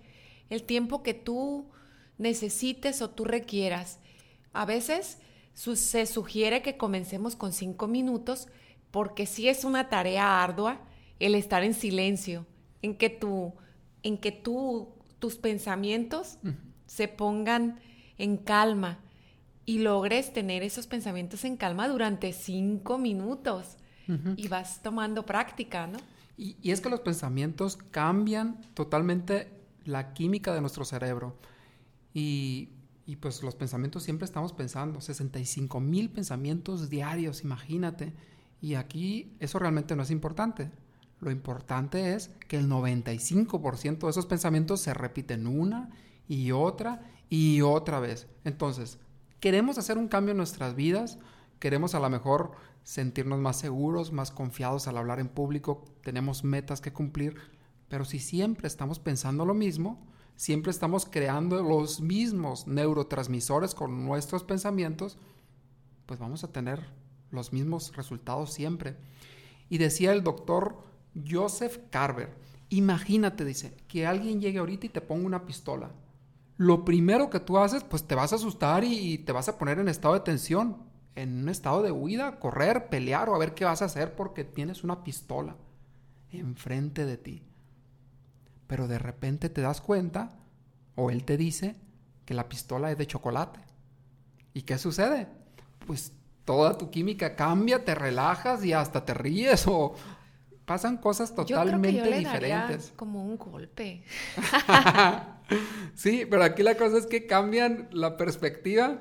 el 0.49 0.63
tiempo 0.63 1.03
que 1.03 1.13
tú 1.13 1.69
necesites 2.17 3.01
o 3.01 3.09
tú 3.09 3.23
requieras. 3.23 3.99
A 4.53 4.65
veces 4.65 5.19
se 5.53 6.05
sugiere 6.05 6.61
que 6.61 6.77
comencemos 6.77 7.35
con 7.35 7.53
cinco 7.53 7.87
minutos 7.87 8.47
porque 8.91 9.25
sí 9.25 9.47
es 9.47 9.63
una 9.63 9.89
tarea 9.89 10.43
ardua 10.43 10.81
el 11.19 11.35
estar 11.35 11.63
en 11.63 11.73
silencio, 11.73 12.45
en 12.81 12.95
que, 12.95 13.09
tú, 13.09 13.53
en 14.03 14.17
que 14.17 14.31
tú, 14.31 14.95
tus 15.19 15.35
pensamientos 15.35 16.37
se 16.87 17.07
pongan 17.07 17.79
en 18.17 18.37
calma 18.37 18.99
y 19.65 19.79
logres 19.79 20.33
tener 20.33 20.63
esos 20.63 20.87
pensamientos 20.87 21.45
en 21.45 21.57
calma 21.57 21.87
durante 21.87 22.33
cinco 22.33 22.97
minutos 22.97 23.77
y 24.37 24.47
vas 24.47 24.81
tomando 24.81 25.23
práctica, 25.25 25.85
¿no? 25.85 25.99
Y, 26.39 26.55
y, 26.61 26.71
es 26.71 26.79
que 26.79 26.89
los 26.89 27.01
pensamientos 27.01 27.77
cambian 27.91 28.61
totalmente 28.73 29.59
la 29.83 30.13
química 30.13 30.53
de 30.53 30.61
nuestro 30.61 30.85
cerebro. 30.85 31.35
Y, 32.13 32.69
pues 33.19 33.43
los 33.43 33.55
pensamientos 33.55 34.03
siempre 34.03 34.25
estamos 34.25 34.53
pensando, 34.53 35.01
65 35.01 35.79
mil 35.79 36.09
pensamientos 36.09 36.89
diarios, 36.89 37.43
imagínate. 37.43 38.13
Y 38.61 38.75
aquí 38.75 39.35
eso 39.39 39.59
realmente 39.59 39.95
no 39.95 40.03
es 40.03 40.11
importante. 40.11 40.71
Lo 41.19 41.31
importante 41.31 42.13
es 42.13 42.29
que 42.47 42.57
el 42.57 42.69
95% 42.69 43.99
de 43.99 44.09
esos 44.09 44.25
pensamientos 44.25 44.79
se 44.79 44.93
repiten 44.93 45.47
una 45.47 45.89
y 46.27 46.51
otra 46.51 47.01
y 47.29 47.61
otra 47.61 47.99
vez. 47.99 48.27
Entonces, 48.45 48.99
queremos 49.39 49.77
hacer 49.77 49.97
un 49.97 50.07
cambio 50.07 50.31
en 50.31 50.37
nuestras 50.37 50.75
vidas, 50.75 51.17
queremos 51.59 51.95
a 51.95 51.99
lo 51.99 52.09
mejor 52.09 52.51
sentirnos 52.83 53.39
más 53.39 53.57
seguros, 53.57 54.11
más 54.11 54.31
confiados 54.31 54.87
al 54.87 54.97
hablar 54.97 55.19
en 55.19 55.29
público, 55.29 55.85
tenemos 56.01 56.43
metas 56.43 56.81
que 56.81 56.93
cumplir, 56.93 57.35
pero 57.87 58.05
si 58.05 58.19
siempre 58.19 58.67
estamos 58.67 58.99
pensando 58.99 59.45
lo 59.45 59.53
mismo, 59.53 60.07
siempre 60.35 60.71
estamos 60.71 61.05
creando 61.05 61.61
los 61.61 62.01
mismos 62.01 62.67
neurotransmisores 62.67 63.75
con 63.75 64.05
nuestros 64.05 64.43
pensamientos, 64.43 65.17
pues 66.05 66.19
vamos 66.19 66.43
a 66.43 66.51
tener 66.51 66.87
los 67.31 67.53
mismos 67.53 67.95
resultados 67.95 68.53
siempre. 68.53 68.95
Y 69.69 69.77
decía 69.77 70.11
el 70.13 70.23
doctor 70.23 70.77
Joseph 71.29 71.77
Carver, 71.89 72.33
imagínate, 72.69 73.45
dice, 73.45 73.75
que 73.87 74.07
alguien 74.07 74.41
llegue 74.41 74.59
ahorita 74.59 74.85
y 74.85 74.89
te 74.89 75.01
ponga 75.01 75.25
una 75.25 75.45
pistola. 75.45 75.91
Lo 76.57 76.83
primero 76.85 77.29
que 77.29 77.39
tú 77.39 77.57
haces, 77.57 77.83
pues 77.83 78.03
te 78.03 78.15
vas 78.15 78.33
a 78.33 78.37
asustar 78.37 78.83
y, 78.83 79.19
te 79.19 79.31
vas 79.31 79.49
a 79.49 79.57
poner 79.57 79.79
en 79.79 79.87
estado 79.87 80.13
de 80.13 80.19
tensión, 80.21 80.77
en 81.21 81.43
un 81.43 81.49
estado 81.49 81.81
de 81.81 81.91
huida, 81.91 82.39
correr, 82.39 82.89
pelear 82.89 83.29
o 83.29 83.35
a 83.35 83.39
ver 83.39 83.53
qué 83.53 83.65
vas 83.65 83.81
a 83.81 83.85
hacer 83.85 84.15
porque 84.15 84.43
tienes 84.43 84.83
una 84.83 85.03
pistola 85.03 85.55
enfrente 86.31 87.05
de 87.05 87.17
ti. 87.17 87.43
Pero 88.67 88.87
de 88.87 88.99
repente 88.99 89.49
te 89.49 89.61
das 89.61 89.81
cuenta, 89.81 90.29
o 90.95 91.11
él 91.11 91.25
te 91.25 91.37
dice, 91.37 91.75
que 92.25 92.33
la 92.33 92.47
pistola 92.47 92.91
es 92.91 92.97
de 92.97 93.07
chocolate. 93.07 93.59
¿Y 94.53 94.61
qué 94.61 94.77
sucede? 94.77 95.27
Pues 95.87 96.13
toda 96.45 96.77
tu 96.77 96.89
química 96.91 97.35
cambia, 97.35 97.83
te 97.83 97.95
relajas 97.95 98.63
y 98.63 98.73
hasta 98.73 99.03
te 99.03 99.13
ríes 99.13 99.65
o 99.67 99.95
pasan 100.65 100.97
cosas 100.97 101.33
totalmente 101.33 101.91
yo 101.93 102.03
creo 102.03 102.03
que 102.03 102.09
yo 102.09 102.11
le 102.11 102.19
diferentes. 102.19 102.93
Como 102.95 103.25
un 103.25 103.37
golpe. 103.37 104.03
sí, 105.95 106.27
pero 106.29 106.43
aquí 106.43 106.61
la 106.61 106.75
cosa 106.75 106.99
es 106.99 107.07
que 107.07 107.25
cambian 107.25 107.89
la 107.91 108.15
perspectiva 108.15 108.99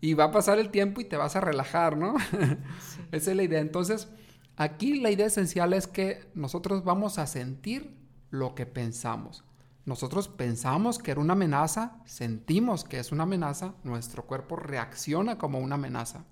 y 0.00 0.14
va 0.14 0.24
a 0.24 0.32
pasar 0.32 0.58
el 0.58 0.70
tiempo 0.70 1.00
y 1.00 1.04
te 1.04 1.16
vas 1.16 1.36
a 1.36 1.40
relajar, 1.40 1.96
¿no? 1.96 2.14
Sí. 2.18 3.00
Esa 3.12 3.30
es 3.30 3.36
la 3.36 3.42
idea. 3.42 3.60
Entonces, 3.60 4.08
aquí 4.56 5.00
la 5.00 5.10
idea 5.10 5.26
esencial 5.26 5.72
es 5.72 5.86
que 5.86 6.30
nosotros 6.34 6.84
vamos 6.84 7.18
a 7.18 7.26
sentir 7.26 7.96
lo 8.30 8.54
que 8.54 8.66
pensamos. 8.66 9.44
Nosotros 9.84 10.28
pensamos 10.28 10.98
que 10.98 11.12
era 11.12 11.20
una 11.20 11.32
amenaza, 11.32 12.02
sentimos 12.04 12.84
que 12.84 12.98
es 12.98 13.10
una 13.10 13.22
amenaza, 13.22 13.74
nuestro 13.84 14.26
cuerpo 14.26 14.56
reacciona 14.56 15.38
como 15.38 15.60
una 15.60 15.76
amenaza. 15.76 16.24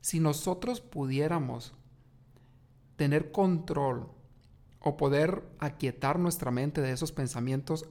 Si 0.00 0.20
nosotros 0.20 0.80
pudiéramos 0.80 1.74
tener 2.96 3.30
control 3.30 4.08
o 4.80 4.96
poder 4.96 5.42
aquietar 5.58 6.18
nuestra 6.18 6.50
mente 6.50 6.80
de 6.80 6.92
esos 6.92 7.12
pensamientos 7.12 7.86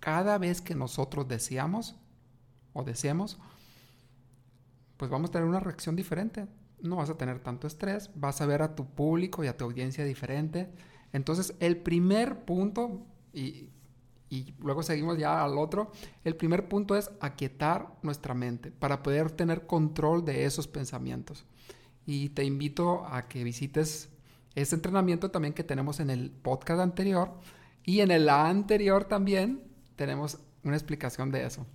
cada 0.00 0.38
vez 0.38 0.60
que 0.60 0.74
nosotros 0.74 1.28
deseamos 1.28 1.94
o 2.72 2.82
deseemos, 2.82 3.38
pues 5.00 5.10
vamos 5.10 5.30
a 5.30 5.32
tener 5.32 5.48
una 5.48 5.60
reacción 5.60 5.96
diferente. 5.96 6.46
No 6.82 6.96
vas 6.96 7.08
a 7.08 7.16
tener 7.16 7.40
tanto 7.40 7.66
estrés, 7.66 8.10
vas 8.14 8.42
a 8.42 8.46
ver 8.46 8.60
a 8.60 8.74
tu 8.74 8.84
público 8.84 9.42
y 9.42 9.46
a 9.46 9.56
tu 9.56 9.64
audiencia 9.64 10.04
diferente. 10.04 10.70
Entonces, 11.14 11.54
el 11.58 11.78
primer 11.78 12.44
punto, 12.44 13.06
y 13.32 13.70
luego 14.58 14.82
seguimos 14.82 15.16
ya 15.16 15.42
al 15.42 15.56
otro. 15.56 15.90
El 16.22 16.36
primer 16.36 16.68
punto 16.68 16.96
es 16.96 17.10
aquietar 17.20 17.88
nuestra 18.02 18.34
mente 18.34 18.72
para 18.72 19.02
poder 19.02 19.30
tener 19.30 19.66
control 19.66 20.22
de 20.22 20.44
esos 20.44 20.68
pensamientos. 20.68 21.46
Y 22.04 22.28
te 22.28 22.44
invito 22.44 23.06
a 23.06 23.26
que 23.26 23.42
visites 23.42 24.10
ese 24.54 24.74
entrenamiento 24.74 25.30
también 25.30 25.54
que 25.54 25.64
tenemos 25.64 25.98
en 26.00 26.10
el 26.10 26.30
podcast 26.30 26.82
anterior 26.82 27.38
y 27.86 28.00
en 28.00 28.10
el 28.10 28.28
anterior 28.28 29.04
también 29.04 29.64
tenemos 29.96 30.40
una 30.62 30.76
explicación 30.76 31.30
de 31.30 31.46
eso. 31.46 31.66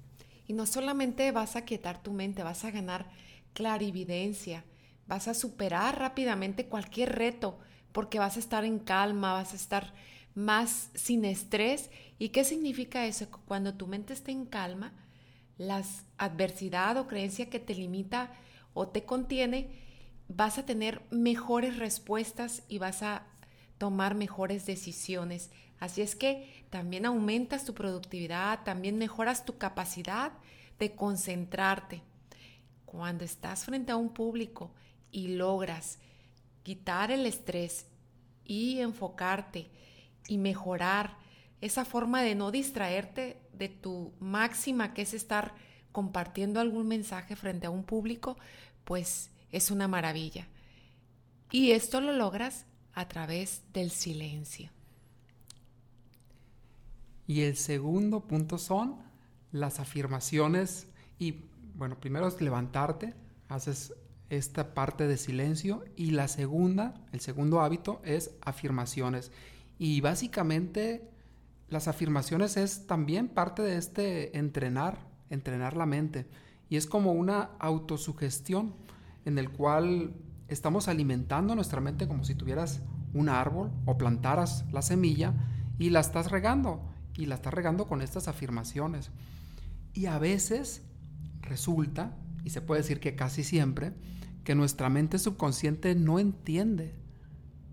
Y 0.48 0.54
no 0.54 0.66
solamente 0.66 1.32
vas 1.32 1.56
a 1.56 1.60
aquietar 1.60 2.02
tu 2.02 2.12
mente, 2.12 2.44
vas 2.44 2.66
a 2.66 2.72
ganar 2.72 3.10
clarividencia, 3.54 4.64
vas 5.08 5.28
a 5.28 5.34
superar 5.34 6.00
rápidamente 6.00 6.68
cualquier 6.68 7.16
reto 7.16 7.58
porque 7.92 8.20
vas 8.20 8.36
a 8.36 8.40
estar 8.40 8.66
en 8.66 8.80
calma, 8.80 9.34
vas 9.34 9.54
a 9.54 9.56
estar 9.56 9.94
más 10.36 10.90
sin 10.94 11.24
estrés. 11.24 11.90
¿Y 12.20 12.30
qué 12.30 12.44
significa 12.44 13.06
eso? 13.06 13.28
Cuando 13.46 13.74
tu 13.74 13.88
mente 13.88 14.14
está 14.14 14.32
en 14.32 14.46
calma, 14.46 14.94
las 15.58 16.04
adversidad 16.18 16.98
o 16.98 17.08
creencia 17.08 17.50
que 17.50 17.60
te 17.60 17.74
limita 17.74 18.34
o 18.74 18.90
te 18.90 19.06
contiene, 19.06 19.70
vas 20.28 20.58
a 20.58 20.66
tener 20.66 21.02
mejores 21.10 21.78
respuestas 21.78 22.64
y 22.68 22.80
vas 22.80 23.02
a 23.02 23.24
tomar 23.78 24.16
mejores 24.16 24.66
decisiones. 24.66 25.52
Así 25.80 26.02
es 26.02 26.16
que 26.16 26.66
también 26.70 27.06
aumentas 27.06 27.66
tu 27.66 27.74
productividad, 27.74 28.64
también 28.64 28.98
mejoras 28.98 29.46
tu 29.46 29.58
capacidad 29.58 30.32
de 30.80 30.96
concentrarte. 30.96 32.02
Cuando 32.86 33.26
estás 33.26 33.66
frente 33.66 33.92
a 33.92 33.98
un 33.98 34.10
público 34.10 34.72
y 35.12 35.30
logras 35.30 36.00
quitar 36.64 37.12
el 37.12 37.26
estrés 37.26 37.88
y 38.46 38.80
enfocarte 38.80 39.70
y 40.28 40.38
mejorar 40.38 41.18
esa 41.62 41.86
forma 41.86 42.22
de 42.22 42.36
no 42.36 42.52
distraerte 42.52 43.42
de 43.54 43.70
tu 43.70 44.14
máxima, 44.20 44.94
que 44.94 45.02
es 45.02 45.14
estar 45.14 45.54
compartiendo 45.92 46.60
algún 46.60 46.88
mensaje 46.88 47.36
frente 47.36 47.68
a 47.68 47.70
un 47.70 47.84
público, 47.84 48.38
pues 48.84 49.30
es 49.52 49.72
una 49.72 49.88
maravilla. 49.88 50.48
Y 51.52 51.72
esto 51.72 52.02
lo 52.02 52.12
logras 52.12 52.66
a 52.94 53.08
través 53.08 53.64
del 53.72 53.92
silencio. 53.92 54.75
Y 57.28 57.42
el 57.42 57.58
segundo 57.58 58.28
punto 58.28 58.58
son 58.58 58.98
las 59.52 59.80
afirmaciones 59.80 60.88
y 61.18 61.46
bueno, 61.76 62.00
primero 62.00 62.28
es 62.28 62.40
levantarte, 62.42 63.14
haces 63.50 63.94
esta 64.30 64.74
parte 64.74 65.08
de 65.08 65.18
silencio 65.18 65.84
y 65.96 66.12
la 66.12 66.28
segunda, 66.28 66.96
el 67.12 67.20
segundo 67.20 67.62
hábito 67.62 68.02
es 68.04 68.32
afirmaciones. 68.42 69.32
Y 69.78 70.02
básicamente 70.02 71.10
las 71.70 71.88
afirmaciones 71.88 72.58
es 72.58 72.88
también 72.88 73.28
parte 73.28 73.62
de 73.62 73.78
este 73.78 74.38
entrenar, 74.38 75.00
entrenar 75.30 75.76
la 75.76 75.86
mente. 75.86 76.28
Y 76.70 76.78
es 76.78 76.88
como 76.88 77.12
una 77.12 77.52
autosugestión 77.60 78.74
en 79.26 79.38
el 79.38 79.50
cual 79.50 80.14
estamos 80.48 80.88
alimentando 80.88 81.56
nuestra 81.56 81.82
mente 81.82 82.08
como 82.08 82.24
si 82.24 82.36
tuvieras 82.36 82.82
un 83.14 83.30
árbol 83.30 83.72
o 83.86 83.98
plantaras 83.98 84.66
la 84.72 84.82
semilla 84.82 85.34
y 85.78 85.90
la 85.90 86.00
estás 86.00 86.32
regando. 86.32 86.95
Y 87.18 87.26
la 87.26 87.36
estás 87.36 87.54
regando 87.54 87.88
con 87.88 88.02
estas 88.02 88.28
afirmaciones. 88.28 89.12
Y 89.94 90.08
a 90.08 90.20
veces 90.20 90.84
resulta, 91.42 92.18
y 92.44 92.50
se 92.50 92.62
puede 92.62 92.82
decir 92.82 93.00
que 93.00 93.16
casi 93.16 93.44
siempre, 93.44 93.94
que 94.44 94.56
nuestra 94.56 94.90
mente 94.90 95.18
subconsciente 95.18 95.96
no 95.96 96.20
entiende 96.20 96.96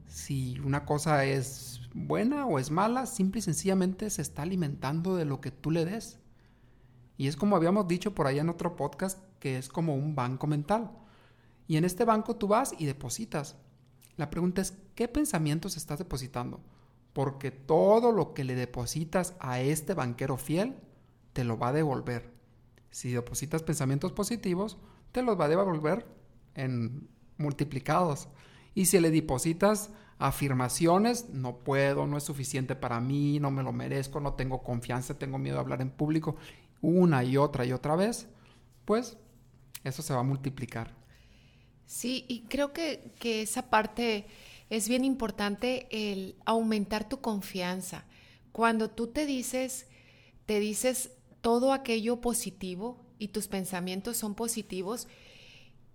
si 0.06 0.58
una 0.60 0.84
cosa 0.84 1.24
es 1.24 1.80
buena 1.94 2.46
o 2.46 2.58
es 2.58 2.70
mala, 2.70 3.06
simple 3.06 3.38
y 3.38 3.42
sencillamente 3.42 4.10
se 4.10 4.22
está 4.22 4.42
alimentando 4.42 5.16
de 5.16 5.24
lo 5.24 5.40
que 5.40 5.50
tú 5.50 5.70
le 5.70 5.84
des. 5.84 6.18
Y 7.16 7.28
es 7.28 7.36
como 7.36 7.56
habíamos 7.56 7.88
dicho 7.88 8.14
por 8.14 8.26
allá 8.26 8.42
en 8.42 8.48
otro 8.48 8.76
podcast, 8.76 9.18
que 9.38 9.58
es 9.58 9.68
como 9.68 9.94
un 9.94 10.14
banco 10.14 10.46
mental. 10.46 10.90
Y 11.66 11.76
en 11.76 11.84
este 11.84 12.04
banco 12.04 12.36
tú 12.36 12.48
vas 12.48 12.74
y 12.78 12.86
depositas. 12.86 13.56
La 14.16 14.30
pregunta 14.30 14.60
es, 14.60 14.74
¿qué 14.94 15.08
pensamientos 15.08 15.76
estás 15.76 15.98
depositando? 15.98 16.60
Porque 17.12 17.50
todo 17.50 18.12
lo 18.12 18.34
que 18.34 18.44
le 18.44 18.54
depositas 18.54 19.34
a 19.40 19.60
este 19.60 19.94
banquero 19.94 20.36
fiel, 20.36 20.76
te 21.32 21.44
lo 21.44 21.58
va 21.58 21.68
a 21.68 21.72
devolver. 21.72 22.30
Si 22.90 23.12
depositas 23.12 23.62
pensamientos 23.62 24.12
positivos, 24.12 24.78
te 25.12 25.22
los 25.22 25.38
va 25.38 25.46
a 25.46 25.48
devolver 25.48 26.06
en 26.54 27.08
multiplicados. 27.36 28.28
Y 28.74 28.86
si 28.86 29.00
le 29.00 29.10
depositas 29.10 29.90
afirmaciones, 30.18 31.28
no 31.30 31.58
puedo, 31.58 32.06
no 32.06 32.16
es 32.16 32.24
suficiente 32.24 32.76
para 32.76 33.00
mí, 33.00 33.40
no 33.40 33.50
me 33.50 33.62
lo 33.62 33.72
merezco, 33.72 34.20
no 34.20 34.34
tengo 34.34 34.62
confianza, 34.62 35.18
tengo 35.18 35.38
miedo 35.38 35.56
de 35.56 35.60
hablar 35.60 35.82
en 35.82 35.90
público, 35.90 36.36
una 36.80 37.24
y 37.24 37.36
otra 37.36 37.64
y 37.64 37.72
otra 37.72 37.96
vez, 37.96 38.28
pues 38.84 39.18
eso 39.84 40.02
se 40.02 40.14
va 40.14 40.20
a 40.20 40.24
multiplicar. 40.24 40.94
Sí, 41.86 42.24
y 42.28 42.42
creo 42.42 42.72
que, 42.72 43.12
que 43.18 43.42
esa 43.42 43.68
parte 43.68 44.26
es 44.70 44.88
bien 44.88 45.04
importante, 45.04 45.86
el 45.90 46.36
aumentar 46.44 47.08
tu 47.08 47.20
confianza. 47.20 48.04
Cuando 48.52 48.90
tú 48.90 49.08
te 49.08 49.26
dices, 49.26 49.86
te 50.46 50.60
dices 50.60 51.12
todo 51.40 51.72
aquello 51.72 52.20
positivo 52.20 53.04
y 53.18 53.28
tus 53.28 53.48
pensamientos 53.48 54.16
son 54.16 54.34
positivos, 54.34 55.08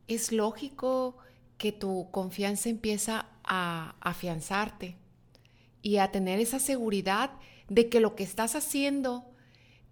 es 0.07 0.31
lógico 0.31 1.17
que 1.57 1.71
tu 1.71 2.09
confianza 2.11 2.69
empieza 2.69 3.27
a 3.43 3.95
afianzarte 4.01 4.95
y 5.81 5.97
a 5.97 6.11
tener 6.11 6.39
esa 6.39 6.59
seguridad 6.59 7.31
de 7.69 7.89
que 7.89 7.99
lo 7.99 8.15
que 8.15 8.23
estás 8.23 8.55
haciendo 8.55 9.25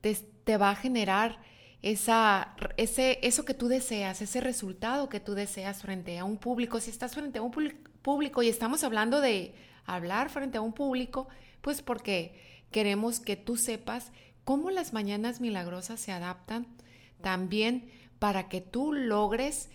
te, 0.01 0.58
va 0.58 0.72
a 0.72 0.75
generar 0.75 1.41
esa, 1.82 2.55
ese, 2.77 3.20
eso 3.24 3.46
que 3.46 3.53
tú 3.53 3.67
deseas, 3.67 4.22
ese 4.22 4.41
resultado 4.41 5.10
que 5.10 5.20
tú 5.20 5.34
deseas 5.34 5.82
frente 5.82 6.17
a 6.20 6.25
un 6.25 6.38
público. 6.38 6.79
Si 6.79 6.91
estás 6.91 7.15
frente 7.15 7.39
a 7.39 7.41
un 7.41 7.51
público 8.05 8.43
y 8.43 8.50
estamos 8.50 8.83
hablando 8.83 9.19
de 9.19 9.55
hablar 9.83 10.29
frente 10.29 10.59
a 10.59 10.62
un 10.62 10.74
público, 10.74 11.27
pues 11.62 11.81
porque 11.81 12.39
queremos 12.69 13.19
que 13.19 13.35
tú 13.35 13.57
sepas 13.57 14.12
cómo 14.43 14.69
las 14.69 14.93
mañanas 14.93 15.41
milagrosas 15.41 16.00
se 16.00 16.12
adaptan 16.12 16.67
también 17.21 17.89
para 18.19 18.47
que 18.47 18.62
tú 18.62 18.93
logres 18.93 19.71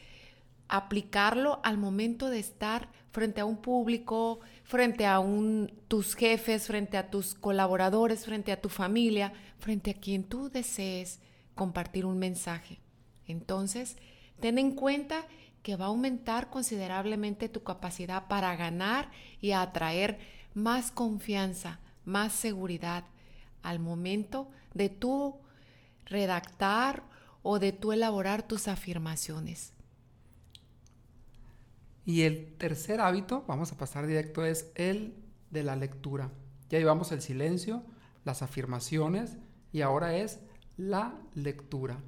aplicarlo 0.68 1.58
al 1.64 1.76
momento 1.76 2.30
de 2.30 2.38
estar 2.38 2.88
frente 3.10 3.40
a 3.40 3.44
un 3.44 3.56
público, 3.56 4.38
frente 4.62 5.06
a 5.06 5.18
un, 5.18 5.72
tus 5.88 6.14
jefes, 6.14 6.68
frente 6.68 6.99
a 6.99 7.10
tus 7.10 7.34
colaboradores, 7.34 8.26
frente 8.26 8.52
a 8.52 8.60
tu 8.60 8.68
familia, 8.68 9.32
frente 9.58 9.90
a 9.90 9.94
quien 9.94 10.22
tú 10.22 10.50
desees 10.50 11.18
compartir 11.56 12.06
un 12.06 12.20
mensaje. 12.20 12.78
Entonces, 13.26 13.96
ten 14.38 14.56
en 14.56 14.76
cuenta 14.76 15.26
que 15.62 15.76
va 15.76 15.86
a 15.86 15.88
aumentar 15.88 16.50
considerablemente 16.50 17.48
tu 17.48 17.62
capacidad 17.62 18.28
para 18.28 18.56
ganar 18.56 19.10
y 19.40 19.52
atraer 19.52 20.18
más 20.54 20.90
confianza, 20.90 21.80
más 22.04 22.32
seguridad 22.32 23.04
al 23.62 23.78
momento 23.78 24.50
de 24.74 24.88
tú 24.88 25.36
redactar 26.06 27.04
o 27.42 27.58
de 27.58 27.72
tú 27.72 27.92
elaborar 27.92 28.42
tus 28.42 28.68
afirmaciones. 28.68 29.72
Y 32.04 32.22
el 32.22 32.54
tercer 32.56 33.00
hábito, 33.00 33.44
vamos 33.46 33.72
a 33.72 33.76
pasar 33.76 34.06
directo, 34.06 34.44
es 34.44 34.70
el 34.74 35.14
de 35.50 35.62
la 35.62 35.76
lectura. 35.76 36.30
Ya 36.68 36.78
llevamos 36.78 37.12
el 37.12 37.20
silencio, 37.20 37.84
las 38.24 38.42
afirmaciones 38.42 39.36
y 39.72 39.82
ahora 39.82 40.16
es 40.16 40.40
la 40.76 41.14
lectura. 41.34 41.98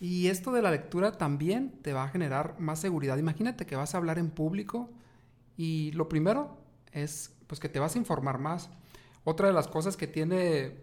Y 0.00 0.28
esto 0.28 0.52
de 0.52 0.62
la 0.62 0.70
lectura 0.70 1.12
también 1.12 1.78
te 1.82 1.92
va 1.92 2.04
a 2.04 2.08
generar 2.08 2.58
más 2.58 2.80
seguridad. 2.80 3.16
Imagínate 3.16 3.66
que 3.66 3.76
vas 3.76 3.94
a 3.94 3.98
hablar 3.98 4.18
en 4.18 4.30
público 4.30 4.90
y 5.56 5.92
lo 5.92 6.08
primero 6.08 6.58
es 6.92 7.32
pues 7.46 7.60
que 7.60 7.68
te 7.68 7.78
vas 7.78 7.94
a 7.94 7.98
informar 7.98 8.38
más. 8.38 8.70
Otra 9.24 9.46
de 9.46 9.54
las 9.54 9.68
cosas 9.68 9.96
que 9.96 10.06
tiene 10.06 10.76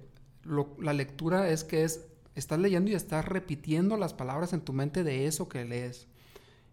la 0.79 0.93
lectura 0.93 1.49
es 1.49 1.63
que 1.63 1.83
es 1.83 2.05
estás 2.35 2.59
leyendo 2.59 2.91
y 2.91 2.95
estás 2.95 3.25
repitiendo 3.25 3.97
las 3.97 4.13
palabras 4.13 4.53
en 4.53 4.61
tu 4.61 4.73
mente 4.73 5.03
de 5.03 5.27
eso 5.27 5.49
que 5.49 5.65
lees. 5.65 6.07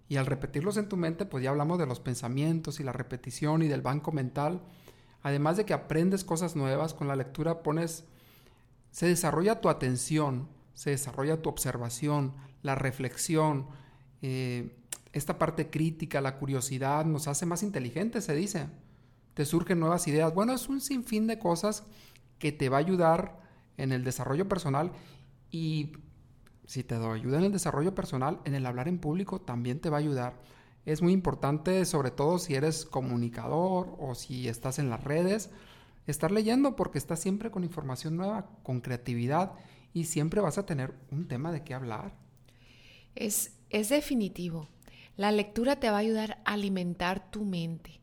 Y 0.09 0.17
al 0.17 0.27
repetirlos 0.27 0.77
en 0.77 0.89
tu 0.89 0.97
mente, 0.97 1.27
pues 1.27 1.45
ya 1.45 1.51
hablamos 1.51 1.79
de 1.79 1.87
los 1.87 2.01
pensamientos 2.01 2.81
y 2.81 2.85
la 2.85 2.93
repetición 2.93 3.63
y 3.63 3.69
del 3.69 3.83
banco 3.83 4.13
mental. 4.13 4.63
Además 5.23 5.57
de 5.57 5.67
que 5.67 5.75
aprendes 5.75 6.25
cosas 6.25 6.57
nuevas, 6.57 6.95
con 6.95 7.09
la 7.09 7.17
lectura 7.17 7.63
pones, 7.63 8.05
se 8.91 9.07
desarrolla 9.07 9.61
tu 9.61 9.69
atención, 9.69 10.49
se 10.79 10.91
desarrolla 10.91 11.43
tu 11.43 11.49
observación, 11.49 12.35
la 12.63 12.77
reflexión, 12.77 13.67
eh, 14.23 14.77
esta 15.13 15.37
parte 15.37 15.71
crítica, 15.71 16.21
la 16.21 16.37
curiosidad, 16.39 17.05
nos 17.05 17.27
hace 17.27 17.47
más 17.47 17.65
inteligentes, 17.65 18.27
se 18.27 18.37
dice. 18.37 18.69
Te 19.35 19.45
surgen 19.45 19.81
nuevas 19.81 20.07
ideas. 20.07 20.33
Bueno, 20.33 20.53
es 20.53 20.69
un 20.69 20.81
sinfín 20.81 21.27
de 21.27 21.41
cosas 21.41 21.83
que 22.39 22.53
te 22.53 22.69
va 22.69 22.77
a 22.77 22.81
ayudar 22.81 23.41
en 23.77 23.91
el 23.91 24.05
desarrollo 24.05 24.47
personal 24.49 24.93
y 25.51 25.95
si 26.65 26.85
te 26.85 26.95
ayuda 26.95 27.39
en 27.39 27.47
el 27.47 27.53
desarrollo 27.53 27.93
personal, 27.97 28.39
en 28.45 28.55
el 28.55 28.65
hablar 28.65 28.87
en 28.87 29.01
público 29.01 29.41
también 29.41 29.81
te 29.81 29.91
va 29.91 29.97
a 29.97 30.01
ayudar. 30.01 30.41
Es 30.87 31.03
muy 31.03 31.13
importante, 31.13 31.85
sobre 31.87 32.13
todo 32.13 32.39
si 32.39 32.55
eres 32.55 32.85
comunicador 32.85 33.97
o 33.99 34.15
si 34.15 34.47
estás 34.47 34.79
en 34.79 34.91
las 34.91 35.03
redes, 35.03 35.51
estar 36.07 36.31
leyendo 36.31 36.77
porque 36.77 36.99
estás 36.99 37.19
siempre 37.19 37.51
con 37.51 37.65
información 37.65 38.17
nueva, 38.17 38.49
con 38.63 38.81
creatividad 38.81 39.55
y 39.99 40.05
siempre 40.05 40.41
vas 40.41 40.59
a 40.59 40.67
tener 40.67 40.95
un 41.11 41.27
tema 41.27 41.51
de 41.51 41.65
qué 41.65 41.75
hablar. 41.75 42.15
Es, 43.15 43.57
es 43.71 43.89
definitivo. 43.89 44.69
La 45.17 45.33
lectura 45.33 45.81
te 45.81 45.91
va 45.91 45.97
a 45.97 46.01
ayudar 46.01 46.39
a 46.45 46.53
alimentar 46.53 47.31
tu 47.31 47.45
mente 47.45 48.01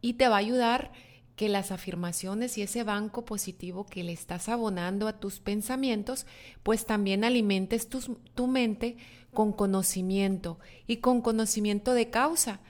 y 0.00 0.14
te 0.14 0.28
va 0.28 0.36
a 0.36 0.38
ayudar 0.38 0.92
que 1.36 1.50
las 1.50 1.72
afirmaciones 1.72 2.56
y 2.56 2.62
ese 2.62 2.84
banco 2.84 3.24
positivo 3.24 3.84
que 3.84 4.02
le 4.02 4.12
estás 4.12 4.48
abonando 4.48 5.08
a 5.08 5.20
tus 5.20 5.40
pensamientos, 5.40 6.26
pues 6.62 6.86
también 6.86 7.24
alimentes 7.24 7.88
tu, 7.88 8.46
mente 8.46 8.96
con 9.34 9.52
conocimiento 9.52 10.58
y 10.86 10.98
con 10.98 11.20
conocimiento 11.20 11.92
de 11.92 12.08
causa. 12.08 12.60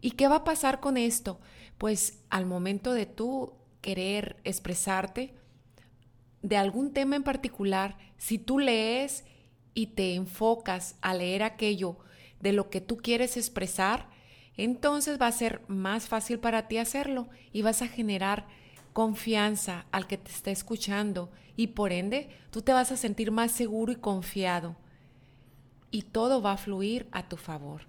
¿Y 0.00 0.12
qué 0.12 0.28
va 0.28 0.36
a 0.36 0.44
pasar 0.44 0.80
con 0.80 0.96
esto? 0.96 1.40
Pues 1.78 2.20
al 2.30 2.46
momento 2.46 2.92
de 2.92 3.06
tú 3.06 3.54
querer 3.80 4.36
expresarte 4.44 5.34
de 6.42 6.56
algún 6.56 6.92
tema 6.92 7.16
en 7.16 7.22
particular, 7.22 7.96
si 8.16 8.38
tú 8.38 8.58
lees 8.58 9.24
y 9.74 9.88
te 9.88 10.14
enfocas 10.14 10.96
a 11.00 11.14
leer 11.14 11.42
aquello 11.42 11.98
de 12.40 12.52
lo 12.52 12.70
que 12.70 12.80
tú 12.80 12.96
quieres 12.96 13.36
expresar, 13.36 14.08
entonces 14.56 15.20
va 15.20 15.26
a 15.26 15.32
ser 15.32 15.62
más 15.68 16.08
fácil 16.08 16.38
para 16.38 16.68
ti 16.68 16.78
hacerlo 16.78 17.28
y 17.52 17.62
vas 17.62 17.82
a 17.82 17.88
generar 17.88 18.46
confianza 18.92 19.86
al 19.92 20.06
que 20.06 20.18
te 20.18 20.30
está 20.30 20.50
escuchando 20.50 21.30
y 21.56 21.68
por 21.68 21.92
ende 21.92 22.28
tú 22.50 22.62
te 22.62 22.72
vas 22.72 22.90
a 22.92 22.96
sentir 22.96 23.30
más 23.30 23.52
seguro 23.52 23.92
y 23.92 23.96
confiado 23.96 24.76
y 25.90 26.02
todo 26.02 26.42
va 26.42 26.52
a 26.52 26.56
fluir 26.56 27.08
a 27.12 27.28
tu 27.28 27.36
favor. 27.36 27.82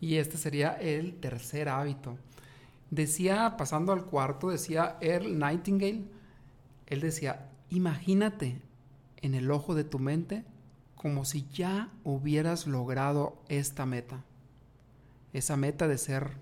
Y 0.00 0.16
este 0.16 0.38
sería 0.38 0.72
el 0.72 1.20
tercer 1.20 1.68
hábito. 1.68 2.16
Decía, 2.90 3.56
pasando 3.56 3.92
al 3.92 4.06
cuarto, 4.06 4.48
decía 4.48 4.96
Earl 5.00 5.38
Nightingale, 5.38 6.04
él 6.90 7.00
decía, 7.00 7.48
imagínate 7.70 8.60
en 9.22 9.34
el 9.34 9.50
ojo 9.50 9.74
de 9.74 9.84
tu 9.84 9.98
mente 9.98 10.44
como 10.94 11.24
si 11.24 11.46
ya 11.48 11.90
hubieras 12.04 12.66
logrado 12.66 13.40
esta 13.48 13.86
meta 13.86 14.24
esa 15.32 15.56
meta 15.56 15.88
de 15.88 15.98
ser 15.98 16.36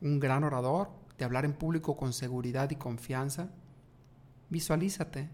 un 0.00 0.20
gran 0.20 0.44
orador, 0.44 0.90
de 1.18 1.24
hablar 1.24 1.44
en 1.44 1.54
público 1.54 1.96
con 1.96 2.12
seguridad 2.12 2.70
y 2.70 2.76
confianza, 2.76 3.50
visualízate 4.50 5.30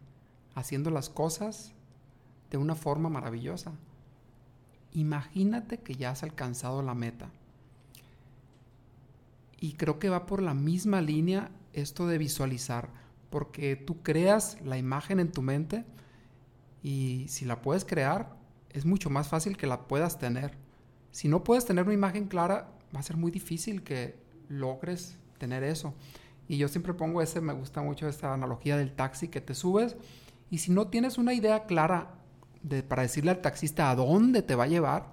haciendo 0.54 0.90
las 0.90 1.08
cosas 1.08 1.72
de 2.50 2.58
una 2.58 2.74
forma 2.74 3.08
maravillosa. 3.08 3.72
Imagínate 4.92 5.78
que 5.78 5.94
ya 5.94 6.10
has 6.10 6.22
alcanzado 6.22 6.82
la 6.82 6.94
meta. 6.94 7.30
Y 9.58 9.74
creo 9.74 9.98
que 9.98 10.08
va 10.08 10.26
por 10.26 10.42
la 10.42 10.54
misma 10.54 11.00
línea 11.00 11.50
esto 11.72 12.06
de 12.06 12.18
visualizar, 12.18 12.90
porque 13.32 13.74
tú 13.74 14.02
creas 14.02 14.58
la 14.62 14.78
imagen 14.78 15.18
en 15.18 15.32
tu 15.32 15.42
mente 15.42 15.84
y 16.82 17.26
si 17.28 17.46
la 17.46 17.62
puedes 17.62 17.84
crear, 17.84 18.36
es 18.70 18.84
mucho 18.84 19.08
más 19.08 19.26
fácil 19.26 19.56
que 19.56 19.66
la 19.66 19.88
puedas 19.88 20.18
tener. 20.18 20.58
Si 21.10 21.28
no 21.28 21.42
puedes 21.42 21.64
tener 21.64 21.84
una 21.84 21.94
imagen 21.94 22.28
clara, 22.28 22.68
va 22.94 23.00
a 23.00 23.02
ser 23.02 23.16
muy 23.16 23.32
difícil 23.32 23.82
que 23.82 24.16
logres 24.48 25.18
tener 25.38 25.64
eso. 25.64 25.94
Y 26.46 26.58
yo 26.58 26.68
siempre 26.68 26.92
pongo 26.92 27.22
ese, 27.22 27.40
me 27.40 27.54
gusta 27.54 27.80
mucho 27.80 28.06
esta 28.06 28.34
analogía 28.34 28.76
del 28.76 28.92
taxi 28.92 29.28
que 29.28 29.40
te 29.40 29.54
subes 29.54 29.96
y 30.50 30.58
si 30.58 30.70
no 30.70 30.88
tienes 30.88 31.16
una 31.16 31.32
idea 31.32 31.64
clara 31.64 32.14
de, 32.62 32.82
para 32.82 33.02
decirle 33.02 33.30
al 33.30 33.40
taxista 33.40 33.90
a 33.90 33.96
dónde 33.96 34.42
te 34.42 34.54
va 34.54 34.64
a 34.64 34.68
llevar, 34.68 35.06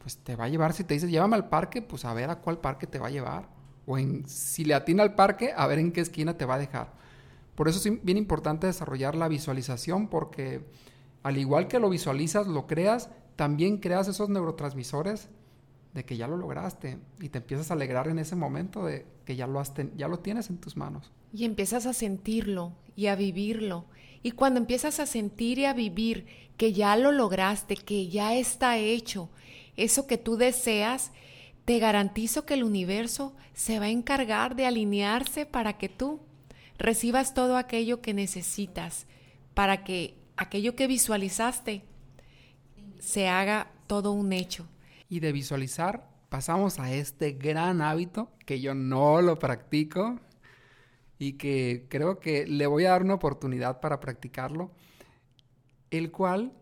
pues 0.00 0.18
te 0.18 0.36
va 0.36 0.44
a 0.44 0.48
llevar, 0.48 0.74
si 0.74 0.84
te 0.84 0.92
dice 0.92 1.08
llévame 1.08 1.36
al 1.36 1.48
parque, 1.48 1.80
pues 1.80 2.04
a 2.04 2.12
ver 2.12 2.28
a 2.28 2.36
cuál 2.36 2.58
parque 2.58 2.86
te 2.86 2.98
va 2.98 3.06
a 3.06 3.10
llevar. 3.10 3.48
O 3.86 3.96
en, 3.96 4.28
si 4.28 4.64
le 4.64 4.74
atina 4.74 5.02
al 5.02 5.14
parque, 5.14 5.54
a 5.56 5.66
ver 5.66 5.78
en 5.78 5.92
qué 5.92 6.02
esquina 6.02 6.36
te 6.36 6.44
va 6.44 6.56
a 6.56 6.58
dejar. 6.58 7.05
Por 7.56 7.68
eso 7.68 7.78
es 7.78 8.04
bien 8.04 8.18
importante 8.18 8.68
desarrollar 8.68 9.16
la 9.16 9.28
visualización 9.28 10.08
porque 10.08 10.64
al 11.22 11.38
igual 11.38 11.66
que 11.66 11.80
lo 11.80 11.90
visualizas, 11.90 12.46
lo 12.46 12.68
creas, 12.68 13.10
también 13.34 13.78
creas 13.78 14.06
esos 14.06 14.28
neurotransmisores 14.28 15.28
de 15.92 16.04
que 16.04 16.16
ya 16.16 16.28
lo 16.28 16.36
lograste 16.36 16.98
y 17.20 17.30
te 17.30 17.38
empiezas 17.38 17.70
a 17.70 17.74
alegrar 17.74 18.08
en 18.08 18.18
ese 18.18 18.36
momento 18.36 18.84
de 18.84 19.06
que 19.24 19.34
ya 19.34 19.46
lo, 19.46 19.58
has 19.58 19.72
ya 19.96 20.06
lo 20.06 20.18
tienes 20.20 20.50
en 20.50 20.58
tus 20.58 20.76
manos. 20.76 21.10
Y 21.32 21.44
empiezas 21.44 21.86
a 21.86 21.94
sentirlo 21.94 22.74
y 22.94 23.06
a 23.06 23.16
vivirlo. 23.16 23.86
Y 24.22 24.32
cuando 24.32 24.60
empiezas 24.60 25.00
a 25.00 25.06
sentir 25.06 25.58
y 25.58 25.64
a 25.64 25.72
vivir 25.72 26.26
que 26.58 26.74
ya 26.74 26.96
lo 26.96 27.12
lograste, 27.12 27.76
que 27.76 28.08
ya 28.08 28.34
está 28.34 28.76
hecho, 28.76 29.30
eso 29.76 30.06
que 30.06 30.18
tú 30.18 30.36
deseas, 30.36 31.12
te 31.64 31.78
garantizo 31.78 32.44
que 32.44 32.54
el 32.54 32.64
universo 32.64 33.34
se 33.54 33.78
va 33.78 33.86
a 33.86 33.90
encargar 33.90 34.54
de 34.54 34.66
alinearse 34.66 35.46
para 35.46 35.78
que 35.78 35.88
tú 35.88 36.20
recibas 36.78 37.34
todo 37.34 37.56
aquello 37.56 38.00
que 38.00 38.14
necesitas, 38.14 39.06
para 39.54 39.84
que 39.84 40.16
aquello 40.36 40.76
que 40.76 40.86
visualizaste 40.86 41.84
se 42.98 43.28
haga 43.28 43.70
todo 43.86 44.12
un 44.12 44.32
hecho. 44.32 44.66
Y 45.08 45.20
de 45.20 45.32
visualizar 45.32 46.08
pasamos 46.28 46.78
a 46.78 46.92
este 46.92 47.32
gran 47.32 47.80
hábito 47.80 48.30
que 48.44 48.60
yo 48.60 48.74
no 48.74 49.22
lo 49.22 49.38
practico 49.38 50.18
y 51.18 51.34
que 51.34 51.86
creo 51.88 52.18
que 52.18 52.46
le 52.46 52.66
voy 52.66 52.84
a 52.84 52.90
dar 52.90 53.02
una 53.02 53.14
oportunidad 53.14 53.80
para 53.80 54.00
practicarlo, 54.00 54.70
el 55.90 56.10
cual, 56.10 56.52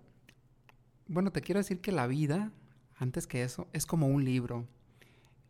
bueno, 1.09 1.33
te 1.33 1.41
quiero 1.41 1.59
decir 1.59 1.81
que 1.81 1.93
la 1.93 2.07
vida, 2.07 2.53
antes 2.97 3.27
que 3.27 3.43
eso, 3.43 3.67
es 3.73 3.87
como 3.87 4.07
un 4.07 4.25
libro. 4.25 4.69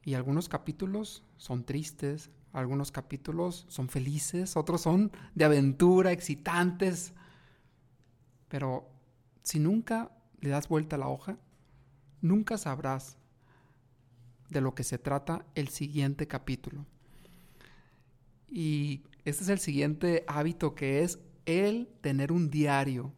Y 0.04 0.14
algunos 0.14 0.48
capítulos 0.48 1.22
son 1.36 1.64
tristes, 1.64 2.30
algunos 2.54 2.92
capítulos 2.92 3.66
son 3.68 3.88
felices, 3.88 4.56
otros 4.56 4.80
son 4.80 5.10
de 5.34 5.44
aventura, 5.44 6.12
excitantes. 6.12 7.12
Pero 8.48 8.88
si 9.42 9.58
nunca 9.58 10.12
le 10.40 10.50
das 10.50 10.68
vuelta 10.68 10.94
a 10.94 11.00
la 11.00 11.08
hoja, 11.08 11.36
nunca 12.20 12.56
sabrás 12.56 13.18
de 14.50 14.60
lo 14.60 14.74
que 14.74 14.84
se 14.84 14.98
trata 14.98 15.44
el 15.56 15.68
siguiente 15.68 16.28
capítulo. 16.28 16.86
Y 18.48 19.02
este 19.24 19.42
es 19.42 19.48
el 19.48 19.58
siguiente 19.58 20.24
hábito 20.28 20.76
que 20.76 21.02
es 21.02 21.18
el 21.46 21.88
tener 22.02 22.30
un 22.30 22.50
diario. 22.50 23.12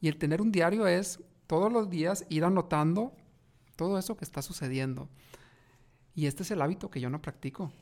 Y 0.00 0.06
el 0.06 0.18
tener 0.18 0.40
un 0.40 0.52
diario 0.52 0.86
es 0.86 1.20
todos 1.48 1.72
los 1.72 1.90
días 1.90 2.24
ir 2.28 2.44
anotando 2.44 3.12
todo 3.74 3.98
eso 3.98 4.16
que 4.16 4.24
está 4.24 4.40
sucediendo. 4.40 5.08
Y 6.14 6.26
este 6.26 6.44
es 6.44 6.52
el 6.52 6.62
hábito 6.62 6.90
que 6.90 7.00
yo 7.00 7.10
no 7.10 7.20
practico. 7.20 7.72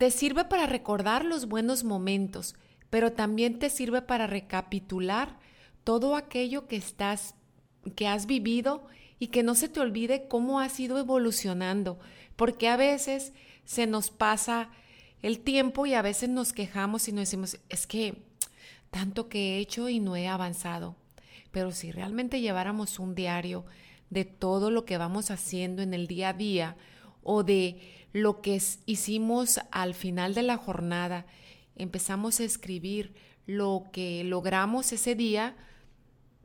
Te 0.00 0.10
sirve 0.10 0.46
para 0.46 0.64
recordar 0.64 1.26
los 1.26 1.46
buenos 1.46 1.84
momentos, 1.84 2.54
pero 2.88 3.12
también 3.12 3.58
te 3.58 3.68
sirve 3.68 4.00
para 4.00 4.26
recapitular 4.26 5.38
todo 5.84 6.16
aquello 6.16 6.66
que 6.66 6.76
estás 6.76 7.34
que 7.96 8.08
has 8.08 8.24
vivido 8.24 8.86
y 9.18 9.26
que 9.26 9.42
no 9.42 9.54
se 9.54 9.68
te 9.68 9.78
olvide 9.78 10.26
cómo 10.26 10.58
has 10.58 10.80
ido 10.80 10.98
evolucionando, 10.98 11.98
porque 12.36 12.66
a 12.68 12.78
veces 12.78 13.34
se 13.66 13.86
nos 13.86 14.10
pasa 14.10 14.70
el 15.20 15.40
tiempo 15.40 15.84
y 15.84 15.92
a 15.92 16.00
veces 16.00 16.30
nos 16.30 16.54
quejamos 16.54 17.06
y 17.06 17.12
nos 17.12 17.28
decimos, 17.28 17.58
es 17.68 17.86
que 17.86 18.22
tanto 18.90 19.28
que 19.28 19.56
he 19.56 19.58
hecho 19.58 19.90
y 19.90 20.00
no 20.00 20.16
he 20.16 20.28
avanzado. 20.28 20.96
Pero 21.50 21.72
si 21.72 21.92
realmente 21.92 22.40
lleváramos 22.40 22.98
un 23.00 23.14
diario 23.14 23.66
de 24.08 24.24
todo 24.24 24.70
lo 24.70 24.86
que 24.86 24.96
vamos 24.96 25.30
haciendo 25.30 25.82
en 25.82 25.92
el 25.92 26.06
día 26.06 26.30
a 26.30 26.32
día 26.32 26.76
o 27.22 27.42
de 27.42 27.99
lo 28.12 28.40
que 28.40 28.60
hicimos 28.86 29.60
al 29.70 29.94
final 29.94 30.34
de 30.34 30.42
la 30.42 30.56
jornada, 30.56 31.26
empezamos 31.76 32.40
a 32.40 32.44
escribir 32.44 33.14
lo 33.46 33.84
que 33.92 34.24
logramos 34.24 34.92
ese 34.92 35.14
día, 35.14 35.56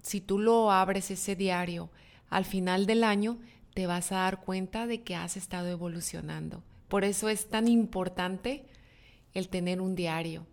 si 0.01 0.21
tú 0.21 0.39
lo 0.39 0.71
abres 0.71 1.12
ese 1.12 1.36
diario 1.36 1.89
al 2.30 2.45
final 2.45 2.86
del 2.86 3.04
año, 3.04 3.39
te 3.73 3.88
vas 3.88 4.12
a 4.12 4.17
dar 4.17 4.41
cuenta 4.41 4.88
de 4.88 5.04
que 5.04 5.15
has 5.15 5.38
estado 5.38 5.67
evolucionando. 5.67 6.63
Por 6.88 7.04
eso 7.04 7.30
es 7.30 7.49
tan 7.49 7.67
importante 7.67 8.65
el 9.34 9.49
tener 9.49 9.82
un 9.82 9.95
diario 9.95 10.45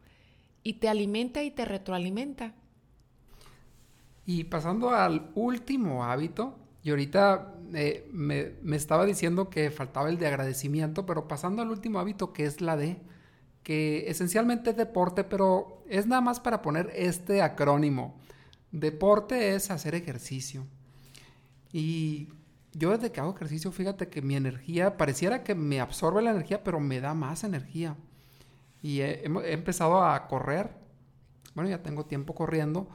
y 0.62 0.74
te 0.74 0.88
alimenta 0.88 1.42
y 1.42 1.50
te 1.50 1.64
retroalimenta. 1.64 2.54
Y 4.26 4.44
pasando 4.44 4.90
al 4.90 5.30
último 5.34 6.04
hábito, 6.04 6.58
y 6.82 6.90
ahorita 6.90 7.54
eh, 7.74 8.08
me, 8.12 8.52
me, 8.62 8.76
estaba 8.76 9.04
diciendo 9.06 9.50
que 9.50 9.70
faltaba 9.70 10.08
el 10.08 10.18
de 10.18 10.26
agradecimiento, 10.26 11.06
pero 11.06 11.28
pasando 11.28 11.62
al 11.62 11.70
último 11.70 12.00
hábito 12.00 12.32
que 12.32 12.44
es 12.44 12.60
la 12.60 12.76
de, 12.76 13.00
que 13.62 14.10
esencialmente 14.10 14.70
es 14.70 14.76
deporte, 14.76 15.24
pero 15.24 15.84
es 15.88 16.06
nada 16.06 16.20
más 16.20 16.40
para 16.40 16.62
poner 16.62 16.90
este 16.94 17.42
acrónimo. 17.42 18.18
Deporte 18.72 19.54
es 19.54 19.70
hacer 19.70 19.94
ejercicio. 19.94 20.66
Y 21.72 22.28
yo 22.72 22.90
desde 22.90 23.12
que 23.12 23.20
hago 23.20 23.34
ejercicio, 23.34 23.70
fíjate 23.70 24.08
que 24.08 24.22
mi 24.22 24.34
energía, 24.34 24.96
pareciera 24.96 25.44
que 25.44 25.54
me 25.54 25.80
absorbe 25.80 26.22
la 26.22 26.30
energía, 26.30 26.64
pero 26.64 26.80
me 26.80 27.00
da 27.00 27.14
más 27.14 27.44
energía. 27.44 27.96
Y 28.82 29.00
he, 29.00 29.24
empezado 29.52 30.04
a 30.04 30.26
correr. 30.26 30.70
Bueno, 31.54 31.70
ya 31.70 31.82
tengo 31.82 32.06
tiempo 32.06 32.34
corriendo 32.34 32.88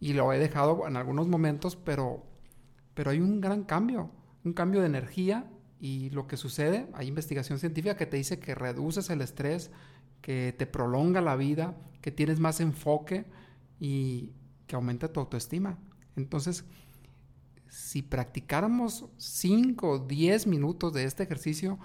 y 0.00 0.14
lo 0.14 0.32
he 0.32 0.38
dejado 0.38 0.88
en 0.88 0.96
algunos 0.96 1.28
momentos, 1.28 1.76
pero, 1.76 2.24
pero 2.94 3.10
hay 3.10 3.20
un 3.20 3.40
gran 3.40 3.64
cambio, 3.64 4.10
un 4.44 4.52
cambio 4.52 4.80
de 4.80 4.86
energía 4.86 5.50
y 5.80 6.10
lo 6.10 6.26
que 6.26 6.36
sucede, 6.36 6.88
hay 6.94 7.08
investigación 7.08 7.58
científica 7.58 7.96
que 7.96 8.06
te 8.06 8.16
dice 8.16 8.38
que 8.38 8.54
reduces 8.54 9.10
el 9.10 9.20
estrés, 9.20 9.70
que 10.20 10.54
te 10.56 10.66
prolonga 10.66 11.20
la 11.20 11.36
vida, 11.36 11.76
que 12.00 12.12
tienes 12.12 12.38
más 12.38 12.60
enfoque 12.60 13.24
y 13.80 14.32
que 14.66 14.76
aumenta 14.76 15.12
tu 15.12 15.20
autoestima. 15.20 15.78
Entonces, 16.16 16.64
si 17.68 18.02
practicáramos 18.02 19.06
5 19.16 19.88
o 19.88 19.98
10 19.98 20.46
minutos 20.46 20.92
de 20.92 21.04
este 21.04 21.22
ejercicio, 21.22 21.78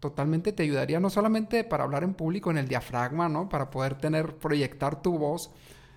totalmente 0.00 0.52
te 0.52 0.62
ayudaría 0.62 1.00
no 1.00 1.10
solamente 1.10 1.64
para 1.64 1.84
hablar 1.84 2.04
en 2.04 2.14
público 2.14 2.50
en 2.50 2.58
el 2.58 2.68
diafragma, 2.68 3.28
¿no? 3.28 3.48
Para 3.48 3.70
poder 3.70 3.98
tener, 3.98 4.36
proyectar 4.38 5.02
tu 5.02 5.18
voz, 5.18 5.50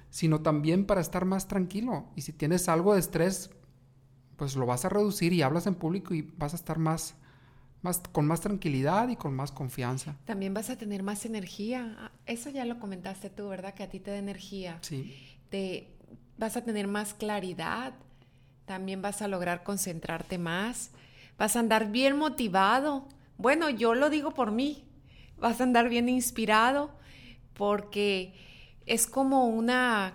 sino 0.09 0.41
también 0.41 0.85
para 0.85 1.01
estar 1.01 1.25
más 1.25 1.47
tranquilo. 1.47 2.07
Y 2.15 2.21
si 2.21 2.33
tienes 2.33 2.67
algo 2.69 2.93
de 2.93 2.99
estrés, 3.01 3.51
pues 4.39 4.56
lo 4.56 4.65
vas 4.65 4.86
a 4.86 4.89
reducir 4.89 5.34
y 5.34 5.43
hablas 5.43 5.67
en 5.67 5.75
público 5.75 6.15
y 6.15 6.21
vas 6.21 6.54
a 6.54 6.56
estar 6.56 6.80
más, 6.80 7.13
más, 7.84 8.02
con 8.12 8.25
más 8.25 8.41
tranquilidad 8.41 9.10
y 9.10 9.15
con 9.15 9.36
más 9.36 9.52
confianza. 9.52 10.15
También 10.25 10.56
vas 10.56 10.71
a 10.71 10.78
tener 10.78 11.04
más 11.04 11.25
energía. 11.25 11.95
Ah, 11.99 12.12
eso 12.25 12.49
ya 12.49 12.65
lo 12.65 12.80
comentaste 12.80 13.30
tú, 13.30 13.49
¿verdad? 13.49 13.75
Que 13.75 13.84
a 13.84 13.89
ti 13.89 13.99
te 13.99 14.10
da 14.10 14.17
energía. 14.17 14.80
Sí. 14.82 15.15
Te, 15.49 15.95
vas 16.39 16.58
a 16.58 16.63
tener 16.63 16.88
más 16.88 17.13
claridad. 17.13 17.93
También 18.65 19.04
vas 19.04 19.21
a 19.21 19.28
lograr 19.28 19.63
concentrarte 19.63 20.39
más. 20.39 20.89
Vas 21.38 21.56
a 21.56 21.60
andar 21.60 21.91
bien 21.91 22.17
motivado 22.17 23.06
bueno, 23.39 23.69
yo 23.69 23.95
lo 23.95 24.10
digo 24.10 24.32
por 24.32 24.52
mí. 24.52 24.84
Vas 25.38 25.62
a 25.62 25.63
andar 25.63 25.88
bien 25.88 26.10
inspirado 26.10 26.91
porque 27.54 28.34
es 28.86 29.08
como 29.08 29.47
una 29.47 30.13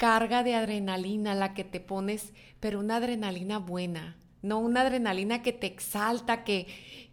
carga 0.00 0.42
de 0.42 0.54
adrenalina 0.54 1.34
la 1.34 1.52
que 1.52 1.62
te 1.62 1.78
pones, 1.78 2.32
pero 2.58 2.80
una 2.80 2.96
adrenalina 2.96 3.58
buena, 3.58 4.16
no 4.40 4.58
una 4.58 4.80
adrenalina 4.80 5.42
que 5.42 5.52
te 5.52 5.66
exalta, 5.66 6.42
que, 6.42 6.66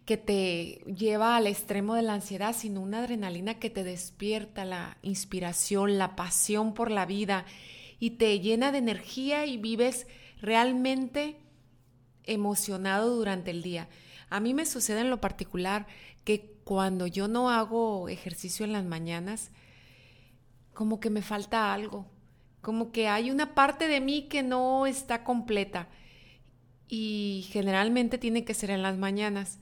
que 0.06 0.16
te 0.16 0.80
lleva 0.86 1.36
al 1.36 1.46
extremo 1.46 1.96
de 1.96 2.00
la 2.00 2.14
ansiedad, 2.14 2.56
sino 2.56 2.80
una 2.80 3.00
adrenalina 3.00 3.58
que 3.58 3.68
te 3.68 3.84
despierta 3.84 4.64
la 4.64 4.96
inspiración, 5.02 5.98
la 5.98 6.16
pasión 6.16 6.72
por 6.72 6.90
la 6.90 7.04
vida 7.04 7.44
y 8.00 8.12
te 8.12 8.40
llena 8.40 8.72
de 8.72 8.78
energía 8.78 9.44
y 9.44 9.58
vives 9.58 10.06
realmente 10.40 11.36
emocionado 12.24 13.14
durante 13.14 13.50
el 13.50 13.60
día. 13.60 13.90
A 14.30 14.40
mí 14.40 14.54
me 14.54 14.64
sucede 14.64 15.02
en 15.02 15.10
lo 15.10 15.20
particular 15.20 15.86
que 16.24 16.56
cuando 16.64 17.06
yo 17.06 17.28
no 17.28 17.50
hago 17.50 18.08
ejercicio 18.08 18.64
en 18.64 18.72
las 18.72 18.86
mañanas, 18.86 19.50
como 20.72 21.00
que 21.00 21.10
me 21.10 21.20
falta 21.20 21.74
algo, 21.74 22.06
como 22.60 22.92
que 22.92 23.08
hay 23.08 23.30
una 23.30 23.54
parte 23.54 23.88
de 23.88 24.00
mí 24.00 24.22
que 24.28 24.42
no 24.42 24.86
está 24.86 25.24
completa 25.24 25.88
y 26.88 27.46
generalmente 27.50 28.18
tiene 28.18 28.44
que 28.44 28.54
ser 28.54 28.70
en 28.70 28.82
las 28.82 28.96
mañanas. 28.96 29.58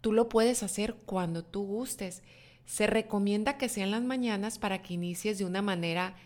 Tú 0.00 0.12
lo 0.12 0.28
puedes 0.28 0.62
hacer 0.62 0.94
cuando 1.06 1.44
tú 1.44 1.64
gustes. 1.64 2.22
Se 2.66 2.86
recomienda 2.86 3.56
que 3.56 3.68
sea 3.68 3.84
en 3.84 3.92
las 3.92 4.02
mañanas 4.02 4.58
para 4.58 4.82
que 4.82 4.94
inicies 4.94 5.38
de 5.38 5.44
una 5.44 5.62
manera 5.62 6.16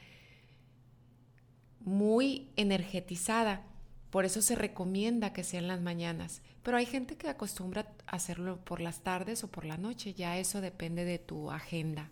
muy 1.81 2.51
energetizada. 2.57 3.63
Por 4.11 4.25
eso 4.25 4.43
se 4.43 4.55
recomienda 4.57 5.33
que 5.33 5.45
sea 5.45 5.61
en 5.61 5.69
las 5.69 5.81
mañanas. 5.81 6.43
Pero 6.63 6.77
hay 6.77 6.87
gente 6.87 7.17
que 7.17 7.29
acostumbra 7.29 7.93
hacerlo 8.07 8.59
por 8.65 8.81
las 8.81 9.01
tardes 9.01 9.43
o 9.43 9.49
por 9.49 9.65
la 9.65 9.79
noche, 9.79 10.15
ya 10.15 10.39
eso 10.39 10.61
depende 10.61 11.05
de 11.05 11.19
tu 11.19 11.51
agenda. 11.51 12.11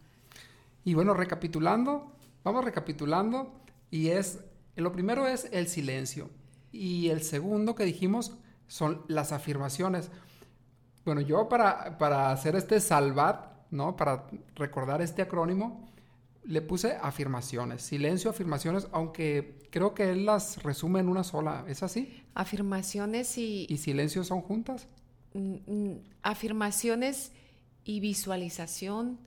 Y 0.85 0.95
bueno, 0.95 1.15
recapitulando, 1.15 2.17
vamos 2.45 2.65
recapitulando 2.65 3.53
y 3.91 4.09
es, 4.09 4.41
lo 4.77 4.93
primero 4.93 5.27
es 5.27 5.49
el 5.53 5.69
silencio 5.69 6.31
y 6.73 7.09
el 7.09 7.23
segundo 7.23 7.75
que 7.75 7.85
dijimos 7.85 8.37
son 8.67 9.03
las 9.09 9.33
afirmaciones. 9.33 10.11
Bueno, 11.05 11.21
yo 11.21 11.49
para, 11.49 11.99
para 11.99 12.31
hacer 12.31 12.57
este 12.57 12.81
salvat, 12.81 13.47
¿no? 13.71 13.97
Para 13.97 14.27
recordar 14.55 15.03
este 15.03 15.23
acrónimo, 15.23 15.91
le 16.45 16.63
puse 16.63 16.97
afirmaciones, 17.01 17.83
silencio, 17.83 18.31
afirmaciones, 18.31 18.89
aunque 18.93 19.59
creo 19.71 19.95
que 19.95 20.11
él 20.11 20.27
las 20.27 20.63
resume 20.63 21.01
en 21.01 21.09
una 21.09 21.25
sola. 21.25 21.65
¿Es 21.69 21.83
así? 21.83 22.23
Afirmaciones 22.35 23.37
y... 23.39 23.67
¿Y 23.69 23.79
silencio 23.79 24.25
son 24.25 24.41
juntas? 24.41 24.89
Mm, 25.35 25.55
mm, 25.67 26.01
afirmaciones 26.23 27.33
y 27.85 28.01
visualización, 28.01 29.19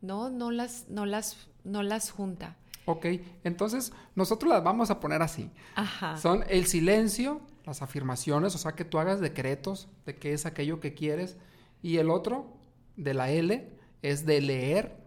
no, 0.00 0.30
no 0.30 0.50
las, 0.50 0.88
no 0.88 1.06
las, 1.06 1.48
no 1.64 1.82
las 1.82 2.10
junta. 2.10 2.56
Ok, 2.84 3.06
entonces 3.44 3.92
nosotros 4.14 4.50
las 4.50 4.64
vamos 4.64 4.90
a 4.90 4.98
poner 4.98 5.22
así. 5.22 5.50
Ajá. 5.76 6.16
Son 6.16 6.44
el 6.48 6.66
silencio, 6.66 7.40
las 7.64 7.80
afirmaciones, 7.82 8.54
o 8.54 8.58
sea, 8.58 8.72
que 8.72 8.84
tú 8.84 8.98
hagas 8.98 9.20
decretos 9.20 9.88
de 10.04 10.16
qué 10.16 10.32
es 10.32 10.46
aquello 10.46 10.80
que 10.80 10.94
quieres. 10.94 11.36
Y 11.80 11.98
el 11.98 12.10
otro, 12.10 12.56
de 12.96 13.14
la 13.14 13.30
L, 13.30 13.70
es 14.02 14.26
de 14.26 14.40
leer 14.40 15.02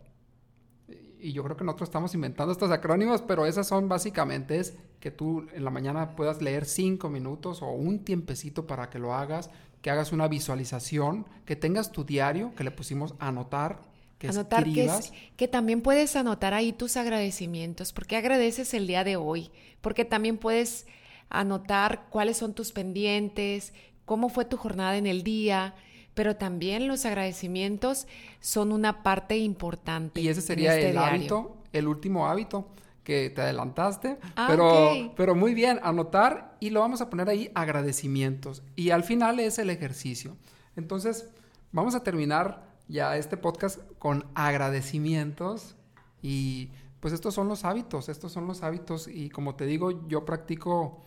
y 1.25 1.33
yo 1.33 1.43
creo 1.43 1.57
que 1.57 1.63
nosotros 1.63 1.89
estamos 1.89 2.13
inventando 2.13 2.51
estos 2.51 2.69
acrónimos, 2.69 3.23
pero 3.23 3.47
esas 3.47 3.67
son 3.67 3.89
básicamente 3.89 4.59
es 4.59 4.77
que 4.99 5.09
tú 5.09 5.47
en 5.53 5.63
la 5.63 5.71
mañana 5.71 6.15
puedas 6.15 6.39
leer 6.39 6.65
cinco 6.65 7.09
minutos 7.09 7.63
o 7.63 7.71
un 7.71 8.03
tiempecito 8.03 8.67
para 8.67 8.91
que 8.91 8.99
lo 8.99 9.15
hagas, 9.15 9.49
que 9.81 9.89
hagas 9.89 10.11
una 10.11 10.27
visualización, 10.27 11.25
que 11.45 11.55
tengas 11.55 11.91
tu 11.91 12.03
diario, 12.03 12.53
que 12.53 12.63
le 12.63 12.69
pusimos 12.69 13.15
anotar, 13.17 13.81
que 14.17 14.27
anotar 14.27 14.67
escribas. 14.67 15.11
Que, 15.11 15.31
que 15.37 15.47
también 15.47 15.81
puedes 15.81 16.15
anotar 16.15 16.53
ahí 16.53 16.73
tus 16.73 16.97
agradecimientos, 16.97 17.93
porque 17.93 18.15
agradeces 18.15 18.73
el 18.73 18.87
día 18.87 19.03
de 19.03 19.15
hoy, 19.15 19.51
porque 19.81 20.05
también 20.05 20.37
puedes 20.37 20.85
anotar 21.29 22.07
cuáles 22.09 22.37
son 22.37 22.53
tus 22.53 22.71
pendientes, 22.71 23.73
cómo 24.05 24.29
fue 24.29 24.45
tu 24.45 24.57
jornada 24.57 24.97
en 24.97 25.07
el 25.07 25.23
día, 25.23 25.75
pero 26.13 26.37
también 26.37 26.87
los 26.87 27.05
agradecimientos 27.05 28.07
son 28.39 28.71
una 28.71 29.03
parte 29.03 29.37
importante. 29.37 30.21
Y 30.21 30.29
ese 30.29 30.41
sería 30.41 30.75
este 30.75 30.91
el 30.91 30.97
hábito, 30.97 31.57
el 31.73 31.87
último 31.87 32.27
hábito 32.27 32.69
que 33.03 33.29
te 33.29 33.41
adelantaste, 33.41 34.17
ah, 34.35 34.47
pero, 34.49 35.13
pero 35.15 35.35
muy 35.35 35.53
bien, 35.53 35.79
anotar 35.83 36.57
y 36.59 36.71
lo 36.71 36.79
vamos 36.79 37.01
a 37.01 37.09
poner 37.09 37.29
ahí 37.29 37.51
agradecimientos. 37.53 38.63
Y 38.75 38.89
al 38.89 39.03
final 39.03 39.39
es 39.39 39.59
el 39.59 39.69
ejercicio. 39.69 40.35
Entonces, 40.75 41.29
vamos 41.71 41.93
a 41.93 42.03
terminar 42.03 42.74
ya 42.87 43.17
este 43.17 43.37
podcast 43.37 43.79
con 43.99 44.25
agradecimientos 44.35 45.75
y 46.21 46.71
pues 46.99 47.13
estos 47.13 47.33
son 47.33 47.47
los 47.47 47.65
hábitos, 47.65 48.09
estos 48.09 48.31
son 48.31 48.47
los 48.47 48.63
hábitos 48.63 49.07
y 49.07 49.29
como 49.29 49.55
te 49.55 49.65
digo, 49.65 50.07
yo 50.07 50.25
practico 50.25 51.01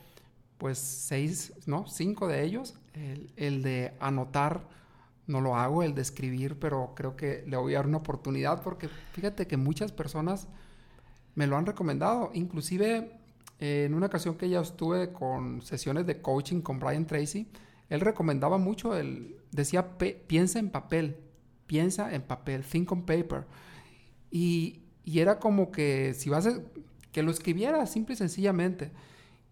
pues 0.59 0.79
seis, 0.79 1.53
¿no? 1.67 1.87
Cinco 1.87 2.27
de 2.29 2.43
ellos, 2.45 2.75
el, 2.95 3.33
el 3.37 3.63
de 3.63 3.95
anotar 4.01 4.67
no 5.27 5.41
lo 5.41 5.57
hago, 5.57 5.83
el 5.83 5.95
de 5.95 6.03
escribir, 6.03 6.59
pero 6.59 6.95
creo 6.97 7.17
que 7.17 7.45
le 7.47 7.57
voy 7.57 7.75
a 7.75 7.79
dar 7.79 7.87
una 7.87 7.99
oportunidad 7.99 8.63
porque 8.63 8.89
fíjate 9.13 9.47
que 9.47 9.57
muchas 9.57 9.93
personas 9.93 10.49
me 11.35 11.47
lo 11.47 11.57
han 11.57 11.67
recomendado. 11.67 12.31
Inclusive 12.35 13.13
en 13.61 13.95
una 13.95 14.07
ocasión 14.07 14.37
que 14.37 14.49
ya 14.49 14.61
estuve 14.61 15.13
con 15.13 15.63
sesiones 15.63 16.07
de 16.07 16.21
coaching 16.21 16.61
con 16.61 16.79
Brian 16.79 17.07
Tracy, 17.07 17.49
él 17.89 18.01
recomendaba 18.01 18.59
mucho, 18.59 18.97
el, 18.97 19.37
decía, 19.51 19.99
piensa 19.99 20.59
en 20.59 20.71
papel, 20.71 21.28
piensa 21.69 22.13
en 22.13 22.23
papel, 22.23 22.65
think 22.65 22.91
on 22.91 23.03
paper. 23.07 23.47
Y, 24.33 24.81
y 25.05 25.21
era 25.21 25.39
como 25.39 25.71
que 25.71 26.15
si 26.15 26.29
vas 26.29 26.47
a, 26.47 26.61
que 27.13 27.23
lo 27.23 27.31
escribiera 27.31 27.87
simple 27.87 28.15
y 28.15 28.17
sencillamente. 28.17 28.91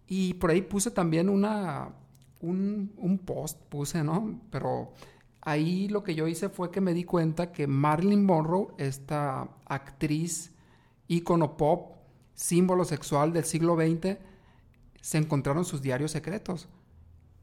Y 0.07 0.33
por 0.33 0.51
ahí 0.51 0.61
puse 0.61 0.91
también 0.91 1.29
una, 1.29 1.93
un, 2.41 2.91
un 2.97 3.17
post, 3.19 3.61
puse, 3.69 4.03
¿no? 4.03 4.41
Pero 4.51 4.93
ahí 5.41 5.87
lo 5.87 6.03
que 6.03 6.15
yo 6.15 6.27
hice 6.27 6.49
fue 6.49 6.71
que 6.71 6.81
me 6.81 6.93
di 6.93 7.03
cuenta 7.05 7.51
que 7.51 7.67
Marilyn 7.67 8.25
Monroe, 8.25 8.67
esta 8.77 9.49
actriz 9.65 10.51
ícono 11.07 11.55
pop, 11.55 11.95
símbolo 12.33 12.83
sexual 12.83 13.31
del 13.31 13.45
siglo 13.45 13.75
XX, 13.75 14.17
se 15.01 15.17
encontraron 15.17 15.65
sus 15.65 15.81
diarios 15.81 16.11
secretos. 16.11 16.67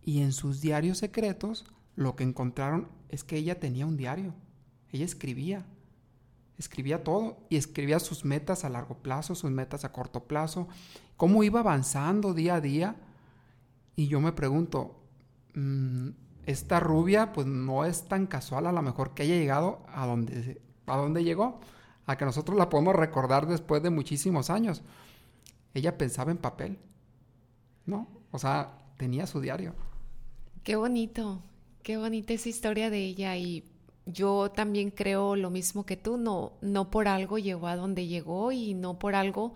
Y 0.03 0.21
en 0.21 0.33
sus 0.33 0.61
diarios 0.61 0.99
secretos 0.99 1.65
lo 1.97 2.15
que 2.17 2.25
encontraron 2.25 2.89
es 3.09 3.25
que 3.25 3.37
ella 3.37 3.59
tenía 3.59 3.87
un 3.87 3.97
diario. 3.97 4.35
Ella 4.95 5.07
escribía. 5.07 5.67
Escribía 6.57 7.03
todo 7.03 7.37
y 7.49 7.57
escribía 7.57 7.99
sus 7.99 8.25
metas 8.25 8.65
a 8.65 8.69
largo 8.69 8.95
plazo, 8.99 9.35
sus 9.35 9.51
metas 9.51 9.85
a 9.85 9.91
corto 9.91 10.23
plazo, 10.23 10.69
cómo 11.17 11.43
iba 11.43 11.59
avanzando 11.59 12.33
día 12.33 12.55
a 12.55 12.61
día. 12.61 12.95
Y 13.97 14.07
yo 14.07 14.21
me 14.21 14.31
pregunto, 14.31 14.95
mm, 15.55 16.11
esta 16.47 16.79
rubia 16.79 17.33
pues 17.33 17.45
no 17.45 17.85
es 17.85 18.05
tan 18.05 18.29
casual 18.29 18.69
a 18.69 18.73
lo 18.73 18.83
mejor 18.83 19.15
que 19.15 19.25
haya 19.25 19.35
llegado 19.35 19.85
a 19.89 20.07
donde, 20.07 20.63
a 20.87 20.97
donde 20.97 21.25
llegó, 21.25 21.59
a 22.07 22.17
que 22.17 22.25
nosotros 22.25 22.57
la 22.57 22.69
podemos 22.69 22.95
recordar 22.95 23.49
después 23.49 23.83
de 23.83 23.91
muchísimos 23.91 24.49
años. 24.49 24.83
Ella 25.75 25.99
pensaba 25.99 26.31
en 26.31 26.39
papel, 26.39 26.79
¿no? 27.85 28.07
O 28.31 28.39
sea, 28.39 28.79
tenía 28.97 29.27
su 29.27 29.41
diario. 29.41 29.75
Qué 30.63 30.77
bonito, 30.77 31.43
qué 31.83 31.97
bonita 31.97 32.33
esa 32.33 32.49
historia 32.49 32.91
de 32.91 32.99
ella 32.99 33.37
y 33.37 33.74
yo 34.07 34.51
también 34.51 34.91
creo 34.91 35.37
lo 35.37 35.51
mismo 35.51 35.87
que 35.87 35.97
tú, 35.97 36.17
no, 36.17 36.53
no 36.61 36.91
por 36.91 37.09
algo 37.09 37.39
llegó 37.39 37.69
a 37.69 37.77
donde 37.77 38.07
llegó 38.07 38.53
y 38.53 38.75
no 38.75 38.99
por 38.99 39.15
algo 39.15 39.55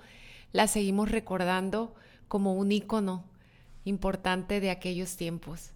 la 0.53 0.67
seguimos 0.67 1.11
recordando 1.11 1.95
como 2.29 2.55
un 2.55 2.73
ícono 2.73 3.25
importante 3.85 4.61
de 4.61 4.71
aquellos 4.71 5.17
tiempos. 5.17 5.71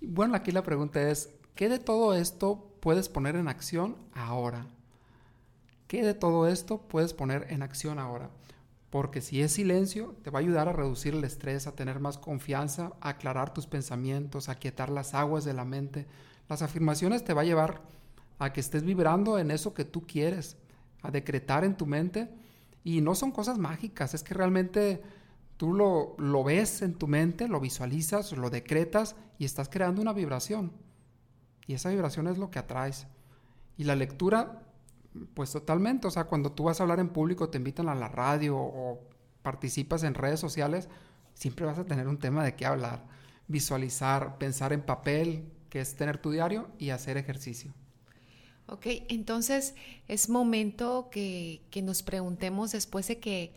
Bueno, 0.00 0.34
aquí 0.36 0.52
la 0.52 0.62
pregunta 0.62 1.10
es, 1.10 1.30
¿qué 1.54 1.68
de 1.68 1.78
todo 1.78 2.14
esto 2.14 2.70
puedes 2.80 3.08
poner 3.08 3.36
en 3.36 3.48
acción 3.48 3.96
ahora? 4.12 4.66
¿Qué 5.88 6.02
de 6.04 6.14
todo 6.14 6.46
esto 6.46 6.78
puedes 6.82 7.14
poner 7.14 7.46
en 7.50 7.62
acción 7.62 7.98
ahora? 7.98 8.30
Porque 8.90 9.20
si 9.20 9.42
es 9.42 9.52
silencio, 9.52 10.14
te 10.22 10.30
va 10.30 10.38
a 10.38 10.42
ayudar 10.42 10.68
a 10.68 10.72
reducir 10.72 11.14
el 11.14 11.24
estrés, 11.24 11.66
a 11.66 11.74
tener 11.74 11.98
más 11.98 12.16
confianza, 12.18 12.92
a 13.00 13.10
aclarar 13.10 13.52
tus 13.52 13.66
pensamientos, 13.66 14.48
a 14.48 14.54
quietar 14.54 14.90
las 14.90 15.14
aguas 15.14 15.44
de 15.44 15.52
la 15.52 15.64
mente, 15.64 16.06
las 16.48 16.62
afirmaciones 16.62 17.24
te 17.24 17.34
va 17.34 17.42
a 17.42 17.44
llevar 17.44 17.82
a 18.38 18.52
que 18.52 18.60
estés 18.60 18.84
vibrando 18.84 19.38
en 19.38 19.50
eso 19.50 19.74
que 19.74 19.84
tú 19.84 20.06
quieres, 20.06 20.56
a 21.02 21.10
decretar 21.10 21.64
en 21.64 21.76
tu 21.76 21.86
mente. 21.86 22.30
Y 22.84 23.00
no 23.00 23.14
son 23.14 23.32
cosas 23.32 23.58
mágicas, 23.58 24.14
es 24.14 24.22
que 24.22 24.34
realmente 24.34 25.02
tú 25.56 25.74
lo, 25.74 26.14
lo 26.18 26.44
ves 26.44 26.82
en 26.82 26.94
tu 26.94 27.08
mente, 27.08 27.48
lo 27.48 27.60
visualizas, 27.60 28.32
lo 28.32 28.48
decretas 28.50 29.16
y 29.38 29.44
estás 29.44 29.68
creando 29.68 30.00
una 30.00 30.12
vibración. 30.12 30.72
Y 31.66 31.74
esa 31.74 31.90
vibración 31.90 32.28
es 32.28 32.38
lo 32.38 32.50
que 32.50 32.58
atraes. 32.58 33.06
Y 33.76 33.84
la 33.84 33.94
lectura, 33.94 34.62
pues 35.34 35.52
totalmente, 35.52 36.06
o 36.06 36.10
sea, 36.10 36.24
cuando 36.24 36.52
tú 36.52 36.64
vas 36.64 36.80
a 36.80 36.84
hablar 36.84 37.00
en 37.00 37.10
público, 37.10 37.50
te 37.50 37.58
invitan 37.58 37.88
a 37.88 37.94
la 37.94 38.08
radio 38.08 38.56
o 38.56 39.00
participas 39.42 40.02
en 40.02 40.14
redes 40.14 40.40
sociales, 40.40 40.88
siempre 41.34 41.66
vas 41.66 41.78
a 41.78 41.84
tener 41.84 42.08
un 42.08 42.18
tema 42.18 42.42
de 42.42 42.54
qué 42.54 42.66
hablar, 42.66 43.04
visualizar, 43.46 44.38
pensar 44.38 44.72
en 44.72 44.82
papel, 44.82 45.52
que 45.68 45.80
es 45.80 45.94
tener 45.94 46.18
tu 46.18 46.30
diario 46.30 46.68
y 46.78 46.90
hacer 46.90 47.16
ejercicio. 47.16 47.72
Ok, 48.66 48.86
entonces 49.08 49.74
es 50.08 50.28
momento 50.28 51.08
que, 51.10 51.62
nos 51.82 52.02
preguntemos 52.02 52.72
después 52.72 53.08
de 53.08 53.18
que 53.18 53.54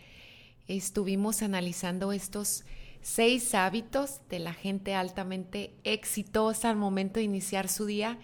estuvimos 0.68 1.42
analizando 1.42 2.14
estos 2.14 2.64
seis 3.02 3.54
hábitos 3.54 4.22
de 4.30 4.40
la 4.40 4.54
gente 4.54 4.96
altamente 4.96 5.74
exitosa 5.84 6.70
al 6.70 6.78
momento 6.78 7.20
de 7.20 7.26
iniciar 7.26 7.68
su 7.68 7.86
día, 7.86 8.20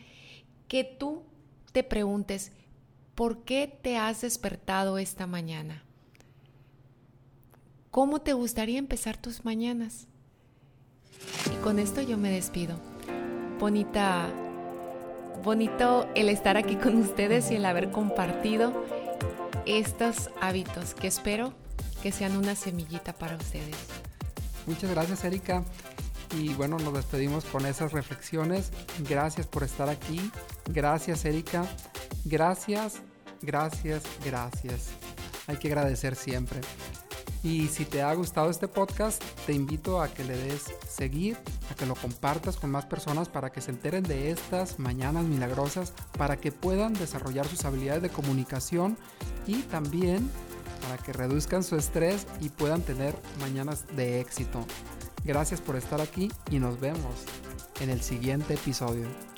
que 0.69 0.85
tú 0.85 1.23
te 1.73 1.83
preguntes, 1.83 2.53
¿por 3.15 3.43
qué 3.43 3.67
te 3.81 3.97
has 3.97 4.21
despertado 4.21 4.97
esta 4.97 5.27
mañana? 5.27 5.83
¿Cómo 7.91 8.21
te 8.21 8.31
gustaría 8.31 8.79
empezar 8.79 9.17
tus 9.17 9.43
mañanas? 9.43 10.07
Y 11.51 11.61
con 11.63 11.79
esto 11.79 12.01
yo 12.01 12.17
me 12.17 12.29
despido 12.29 12.79
bonita, 13.59 14.27
bonito 15.43 16.07
el 16.15 16.29
estar 16.29 16.57
aquí 16.57 16.75
con 16.75 16.97
ustedes 16.97 17.51
y 17.51 17.55
el 17.55 17.65
haber 17.65 17.91
compartido 17.91 18.85
estos 19.65 20.29
hábitos 20.41 20.93
que 20.93 21.07
espero 21.07 21.53
que 22.01 22.11
sean 22.11 22.37
una 22.37 22.55
semillita 22.55 23.13
para 23.13 23.35
ustedes. 23.35 23.75
Muchas 24.65 24.91
gracias 24.91 25.23
Erika 25.23 25.63
y 26.37 26.53
bueno, 26.53 26.77
nos 26.77 26.93
despedimos 26.93 27.45
con 27.45 27.65
esas 27.65 27.93
reflexiones. 27.93 28.71
Gracias 29.09 29.47
por 29.47 29.63
estar 29.63 29.89
aquí. 29.89 30.31
Gracias 30.67 31.25
Erika. 31.25 31.65
Gracias, 32.25 33.01
gracias, 33.41 34.03
gracias. 34.23 34.89
Hay 35.47 35.57
que 35.57 35.69
agradecer 35.69 36.15
siempre. 36.15 36.59
Y 37.43 37.67
si 37.67 37.85
te 37.85 38.01
ha 38.01 38.13
gustado 38.13 38.49
este 38.49 38.67
podcast, 38.67 39.23
te 39.45 39.53
invito 39.53 40.01
a 40.01 40.07
que 40.07 40.23
le 40.23 40.35
des 40.37 40.65
seguir, 40.87 41.37
a 41.71 41.75
que 41.75 41.85
lo 41.85 41.95
compartas 41.95 42.57
con 42.57 42.71
más 42.71 42.85
personas 42.85 43.29
para 43.29 43.51
que 43.51 43.61
se 43.61 43.71
enteren 43.71 44.03
de 44.03 44.31
estas 44.31 44.79
mañanas 44.79 45.25
milagrosas, 45.25 45.93
para 46.17 46.37
que 46.37 46.51
puedan 46.51 46.93
desarrollar 46.93 47.47
sus 47.47 47.63
habilidades 47.65 48.01
de 48.01 48.09
comunicación 48.09 48.97
y 49.45 49.61
también 49.63 50.29
para 50.81 50.97
que 50.97 51.13
reduzcan 51.13 51.63
su 51.63 51.75
estrés 51.75 52.25
y 52.41 52.49
puedan 52.49 52.81
tener 52.81 53.15
mañanas 53.39 53.85
de 53.95 54.19
éxito. 54.19 54.65
Gracias 55.23 55.61
por 55.61 55.75
estar 55.75 56.01
aquí 56.01 56.31
y 56.49 56.59
nos 56.59 56.79
vemos 56.79 57.25
en 57.81 57.89
el 57.89 58.01
siguiente 58.01 58.55
episodio. 58.55 59.36